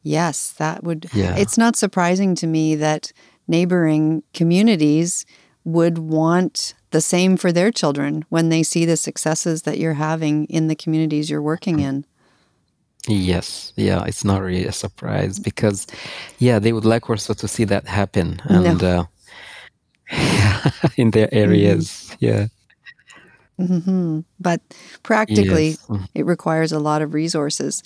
Yes, 0.03 0.53
that 0.57 0.83
would 0.83 1.09
Yeah. 1.13 1.35
It's 1.38 1.57
not 1.57 1.75
surprising 1.75 2.35
to 2.35 2.47
me 2.47 2.75
that 2.75 3.12
neighboring 3.49 4.23
communities 4.33 5.25
would 5.65 5.97
want 5.99 6.75
the 6.91 7.01
same 7.01 7.38
for 7.38 7.51
their 7.51 7.71
children 7.71 8.25
when 8.29 8.49
they 8.49 8.63
see 8.63 8.85
the 8.85 8.97
successes 8.97 9.63
that 9.63 9.79
you're 9.79 9.93
having 9.95 10.45
in 10.45 10.67
the 10.67 10.75
communities 10.75 11.29
you're 11.29 11.41
working 11.41 11.79
in. 11.79 12.05
Yes, 13.07 13.73
yeah, 13.75 14.03
it's 14.05 14.23
not 14.25 14.41
really 14.41 14.65
a 14.65 14.71
surprise 14.73 15.39
because, 15.39 15.88
yeah, 16.39 16.59
they 16.59 16.73
would 16.73 16.85
like 16.85 17.09
also 17.09 17.33
to 17.33 17.47
see 17.47 17.65
that 17.65 17.88
happen 17.88 18.41
and 18.45 18.83
uh, 18.83 19.05
in 20.97 21.12
their 21.12 21.33
Mm-hmm. 21.45 21.79
areas. 21.83 22.15
Yeah. 22.19 22.47
hmm 23.59 24.19
But 24.39 24.62
practically, 25.03 25.77
Yes. 25.77 25.85
Mm. 25.89 26.07
it 26.15 26.25
requires 26.25 26.71
a 26.71 26.79
lot 26.79 27.01
of 27.01 27.13
resources. 27.13 27.83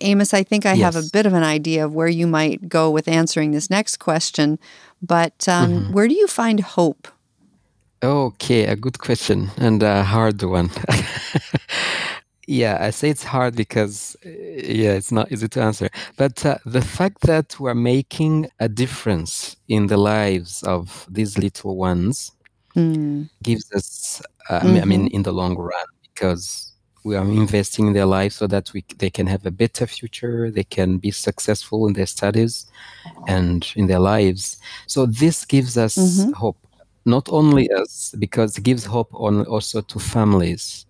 Amos, 0.00 0.34
I 0.34 0.42
think 0.42 0.66
I 0.66 0.74
have 0.74 0.96
a 0.96 1.02
bit 1.02 1.26
of 1.26 1.32
an 1.34 1.42
idea 1.44 1.84
of 1.84 1.94
where 1.94 2.08
you 2.08 2.26
might 2.26 2.68
go 2.68 2.90
with 2.90 3.08
answering 3.08 3.52
this 3.52 3.70
next 3.70 3.98
question, 3.98 4.58
but 5.02 5.48
um, 5.48 5.86
Mhm. 5.86 5.92
where 5.92 6.08
do 6.08 6.14
you 6.14 6.26
find 6.28 6.60
hope? 6.60 7.08
Okay, 8.02 8.66
a 8.66 8.76
good 8.76 8.98
question 8.98 9.50
and 9.56 9.82
a 9.82 10.04
hard 10.04 10.42
one. 10.42 10.70
yeah, 12.46 12.78
I 12.80 12.90
say 12.90 13.10
it's 13.10 13.24
hard 13.24 13.56
because, 13.56 14.16
uh, 14.24 14.28
yeah, 14.28 14.92
it's 14.92 15.10
not 15.12 15.32
easy 15.32 15.48
to 15.48 15.60
answer. 15.62 15.88
But 16.16 16.44
uh, 16.44 16.58
the 16.66 16.82
fact 16.82 17.22
that 17.22 17.58
we're 17.58 17.74
making 17.74 18.48
a 18.60 18.68
difference 18.68 19.56
in 19.68 19.86
the 19.88 19.96
lives 19.96 20.62
of 20.62 21.06
these 21.10 21.38
little 21.38 21.76
ones 21.76 22.32
Mm. 22.76 23.28
gives 23.42 23.72
us, 23.72 24.20
uh, 24.50 24.60
I, 24.62 24.66
mean, 24.66 24.82
I 24.82 24.84
mean, 24.84 25.04
Mhm. 25.08 25.14
in 25.14 25.22
the 25.22 25.32
long 25.32 25.56
run, 25.56 25.86
because 26.02 26.72
we 27.06 27.14
are 27.16 27.24
investing 27.24 27.86
in 27.86 27.92
their 27.92 28.06
lives 28.06 28.34
so 28.34 28.46
that 28.48 28.72
we, 28.74 28.84
they 28.98 29.10
can 29.10 29.26
have 29.28 29.46
a 29.46 29.50
better 29.50 29.86
future, 29.86 30.50
they 30.50 30.64
can 30.64 30.98
be 30.98 31.12
successful 31.12 31.86
in 31.86 31.92
their 31.94 32.06
studies 32.06 32.66
and 33.28 33.72
in 33.76 33.86
their 33.86 34.00
lives. 34.00 34.58
So 34.86 35.06
this 35.06 35.44
gives 35.44 35.76
us 35.78 35.96
Mhm. 35.96 36.34
hope, 36.34 36.58
not 37.04 37.28
only 37.28 37.70
us, 37.70 38.14
because 38.18 38.58
it 38.58 38.64
gives 38.64 38.84
hope 38.84 39.10
on 39.14 39.46
also 39.46 39.80
to 39.82 39.98
families. 39.98 40.86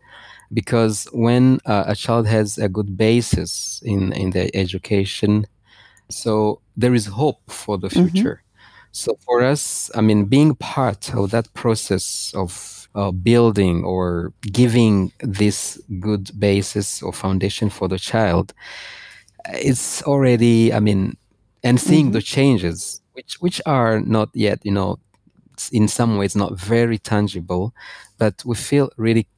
Because 0.52 1.07
when 1.12 1.61
uh, 1.66 1.85
a 1.87 1.94
child 1.94 2.26
has 2.26 2.59
a 2.59 2.68
good 2.68 2.96
basis 2.96 3.83
in, 3.85 4.12
in 4.12 4.31
their 4.31 4.48
education, 4.55 5.46
so 6.09 6.61
there 6.76 6.94
is 6.94 7.07
hope 7.07 7.42
for 7.50 7.76
the 7.79 7.88
Mhm. 7.88 7.92
future. 8.00 8.42
So 8.92 9.16
for 9.26 9.42
us, 9.42 9.90
I 9.94 10.00
mean, 10.00 10.24
being 10.24 10.55
part 10.55 11.14
of 11.14 11.31
that 11.31 11.52
process 11.52 12.33
of 12.35 12.50
uh, 12.97 13.13
building 13.13 13.85
or 13.85 14.33
giving 14.53 15.13
this 15.21 15.81
good 16.01 16.31
basis 16.41 17.03
or 17.03 17.13
foundation 17.13 17.71
for 17.71 17.89
the 17.89 17.99
child, 17.99 18.55
it's 19.53 20.03
already, 20.05 20.73
I 20.73 20.81
mean, 20.81 21.17
and 21.65 21.81
seeing 21.81 22.11
Mhm. 22.11 22.13
the 22.13 22.23
changes, 22.23 23.01
which 23.15 23.37
which 23.41 23.61
are 23.67 24.01
not 24.01 24.31
yet, 24.35 24.61
you 24.65 24.73
know, 24.73 24.99
in 25.73 25.89
some 25.89 26.17
ways 26.19 26.37
not 26.37 26.59
very 26.61 26.99
tangible, 26.99 27.73
but 28.19 28.45
we 28.45 28.55
feel 28.57 28.91
really, 28.99 29.29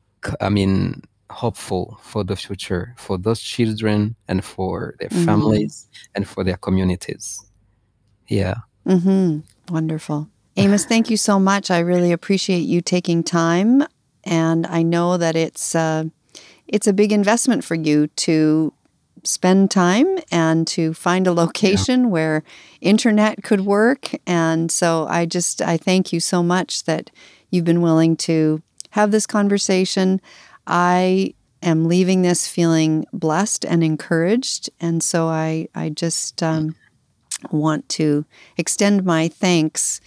I 0.40 0.50
mean, 0.50 1.02
hopeful 1.30 1.98
for 2.02 2.24
the 2.24 2.36
future 2.36 2.94
for 2.98 3.18
those 3.18 3.40
children 3.40 4.16
and 4.28 4.44
for 4.44 4.94
their 5.00 5.10
Mm. 5.10 5.24
families 5.26 5.88
and 6.14 6.26
for 6.28 6.44
their 6.44 6.56
communities. 6.58 7.40
Yeah. 8.28 8.56
hmm 8.86 9.40
Wonderful. 9.70 10.28
Amos, 10.58 10.84
thank 10.84 11.08
you 11.08 11.16
so 11.16 11.38
much. 11.38 11.70
I 11.70 11.78
really 11.78 12.10
appreciate 12.10 12.62
you 12.62 12.80
taking 12.80 13.22
time. 13.22 13.84
And 14.24 14.66
I 14.66 14.82
know 14.82 15.16
that 15.16 15.36
it's 15.36 15.76
uh, 15.76 16.06
it's 16.66 16.88
a 16.88 16.92
big 16.92 17.12
investment 17.12 17.62
for 17.62 17.76
you 17.76 18.08
to 18.08 18.72
spend 19.22 19.70
time 19.70 20.18
and 20.32 20.66
to 20.66 20.94
find 20.94 21.28
a 21.28 21.32
location 21.32 22.10
where 22.10 22.42
internet 22.80 23.44
could 23.44 23.60
work. 23.60 24.10
And 24.26 24.72
so 24.72 25.06
I 25.08 25.26
just 25.26 25.62
I 25.62 25.76
thank 25.76 26.12
you 26.12 26.18
so 26.18 26.42
much 26.42 26.82
that 26.86 27.12
you've 27.50 27.64
been 27.64 27.80
willing 27.80 28.16
to 28.16 28.60
have 28.90 29.12
this 29.12 29.28
conversation. 29.28 30.20
I 30.66 31.34
am 31.62 31.86
leaving 31.86 32.22
this 32.22 32.48
feeling 32.48 33.04
blessed 33.12 33.64
and 33.64 33.84
encouraged. 33.84 34.70
And 34.80 35.04
so 35.04 35.28
I 35.28 35.68
I 35.76 35.90
just 35.90 36.42
um, 36.42 36.74
want 37.52 37.88
to 37.90 38.24
extend 38.56 39.04
my 39.04 39.28
thanks 39.28 40.00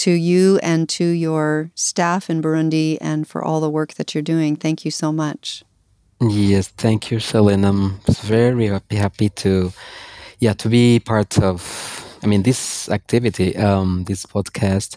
to 0.00 0.10
you 0.10 0.58
and 0.62 0.88
to 0.88 1.04
your 1.04 1.70
staff 1.74 2.30
in 2.30 2.40
Burundi 2.42 2.96
and 3.00 3.26
for 3.26 3.44
all 3.44 3.60
the 3.60 3.70
work 3.70 3.94
that 3.94 4.14
you're 4.14 4.22
doing. 4.22 4.56
Thank 4.56 4.84
you 4.84 4.90
so 4.90 5.12
much. 5.12 5.62
Yes, 6.20 6.68
thank 6.68 7.10
you, 7.10 7.18
Shelaine. 7.18 7.64
I'm 7.64 8.00
very 8.22 8.66
happy, 8.66 8.96
happy 8.96 9.28
to, 9.42 9.72
yeah, 10.38 10.54
to 10.54 10.68
be 10.68 11.00
part 11.00 11.38
of. 11.38 11.60
I 12.22 12.26
mean, 12.26 12.42
this 12.42 12.90
activity, 12.90 13.56
um, 13.56 14.04
this 14.04 14.26
podcast, 14.26 14.96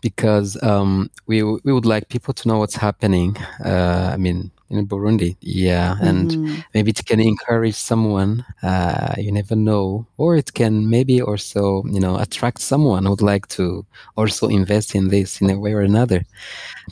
because 0.00 0.60
um, 0.62 1.10
we 1.26 1.42
we 1.42 1.72
would 1.72 1.86
like 1.86 2.08
people 2.08 2.32
to 2.34 2.48
know 2.48 2.58
what's 2.58 2.76
happening. 2.76 3.36
Uh, 3.64 4.10
I 4.14 4.16
mean, 4.16 4.52
in 4.70 4.86
Burundi, 4.86 5.36
yeah, 5.40 5.96
and 6.00 6.36
Mhm. 6.36 6.64
maybe 6.74 6.90
it 6.90 7.04
can 7.06 7.20
encourage 7.20 7.74
someone. 7.76 8.44
Uh, 8.62 9.14
you 9.18 9.32
never 9.32 9.56
know, 9.56 10.06
or 10.18 10.36
it 10.36 10.52
can 10.54 10.88
maybe 10.90 11.20
also, 11.22 11.82
you 11.86 12.00
know, 12.00 12.16
attract 12.18 12.60
someone 12.60 13.04
who 13.04 13.10
would 13.10 13.22
like 13.22 13.46
to 13.48 13.84
also 14.16 14.48
invest 14.48 14.94
in 14.94 15.08
this 15.08 15.40
in 15.40 15.50
a 15.50 15.58
way 15.58 15.72
or 15.74 15.80
another. 15.82 16.24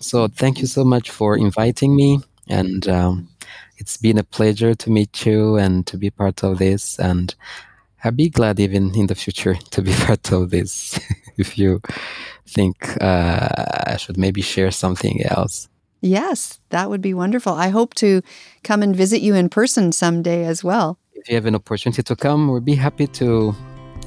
So 0.01 0.29
thank 0.29 0.61
you 0.61 0.67
so 0.67 0.85
much 0.85 1.11
for 1.11 1.37
inviting 1.37 1.97
me, 1.97 2.21
and 2.49 2.87
um, 2.89 3.29
it's 3.79 3.97
been 3.97 4.19
a 4.19 4.25
pleasure 4.25 4.75
to 4.75 4.91
meet 4.91 5.27
you 5.27 5.57
and 5.57 5.87
to 5.87 5.97
be 5.99 6.11
part 6.11 6.43
of 6.45 6.59
this. 6.59 6.99
And 6.99 7.35
I'll 8.05 8.12
be 8.12 8.29
glad 8.31 8.61
even 8.61 8.95
in 8.95 9.07
the 9.07 9.15
future 9.15 9.55
to 9.73 9.83
be 9.83 9.93
part 9.93 10.33
of 10.33 10.51
this. 10.51 10.99
if 11.39 11.59
you 11.59 11.81
think 12.47 12.77
uh, 13.03 13.49
I 13.87 13.97
should 13.99 14.17
maybe 14.19 14.43
share 14.43 14.71
something 14.71 15.23
else. 15.25 15.69
Yes, 16.00 16.61
that 16.70 16.90
would 16.90 17.00
be 17.00 17.14
wonderful. 17.14 17.54
I 17.54 17.68
hope 17.68 17.94
to 17.94 18.22
come 18.62 18.82
and 18.82 18.94
visit 18.94 19.20
you 19.20 19.35
in 19.35 19.48
person 19.48 19.92
someday 19.92 20.44
as 20.44 20.62
well. 20.62 20.98
If 21.14 21.28
you 21.28 21.35
have 21.35 21.46
an 21.46 21.54
opportunity 21.54 22.02
to 22.02 22.16
come, 22.16 22.48
we'll 22.48 22.61
be 22.61 22.74
happy 22.74 23.06
to. 23.06 23.54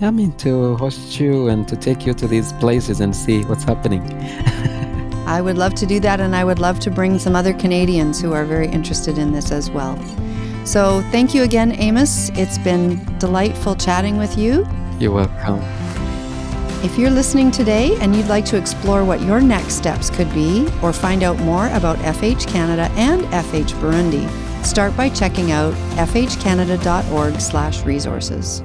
I 0.02 0.12
mean, 0.12 0.32
to 0.38 0.78
host 0.78 1.20
you 1.20 1.50
and 1.50 1.68
to 1.68 1.76
take 1.76 2.06
you 2.06 2.14
to 2.14 2.28
these 2.28 2.54
places 2.54 3.02
and 3.02 3.14
see 3.14 3.44
what's 3.44 3.66
happening. 3.66 4.02
I 5.28 5.42
would 5.42 5.58
love 5.58 5.74
to 5.76 5.86
do 5.86 6.00
that, 6.00 6.22
and 6.22 6.36
I 6.36 6.44
would 6.44 6.60
love 6.60 6.80
to 6.82 6.90
bring 6.90 7.20
some 7.20 7.36
other 7.36 7.54
Canadians 7.54 8.22
who 8.22 8.34
are 8.34 8.46
very 8.46 8.68
interested 8.68 9.18
in 9.18 9.34
this 9.34 9.52
as 9.52 9.70
well. 9.70 9.98
So, 10.66 11.02
thank 11.12 11.36
you 11.36 11.44
again, 11.44 11.74
Amos. 11.74 12.30
It's 12.36 12.58
been 12.58 13.04
delightful 13.20 13.76
chatting 13.76 14.18
with 14.18 14.38
you. 14.38 14.68
You're 15.00 15.12
welcome. 15.12 15.60
If 16.82 16.98
you're 16.98 17.10
listening 17.10 17.52
today 17.52 17.98
and 18.00 18.16
you'd 18.16 18.30
like 18.30 18.46
to 18.46 18.56
explore 18.56 19.04
what 19.04 19.22
your 19.22 19.42
next 19.42 19.74
steps 19.74 20.10
could 20.10 20.34
be 20.34 20.66
or 20.82 20.94
find 20.94 21.24
out 21.24 21.38
more 21.40 21.68
about 21.74 21.98
FH 21.98 22.48
Canada 22.48 22.90
and 22.94 23.24
FH 23.34 23.74
Burundi, 23.82 24.26
start 24.64 24.96
by 24.96 25.10
checking 25.10 25.52
out 25.52 25.74
fhcanada.org/resources. 25.98 28.64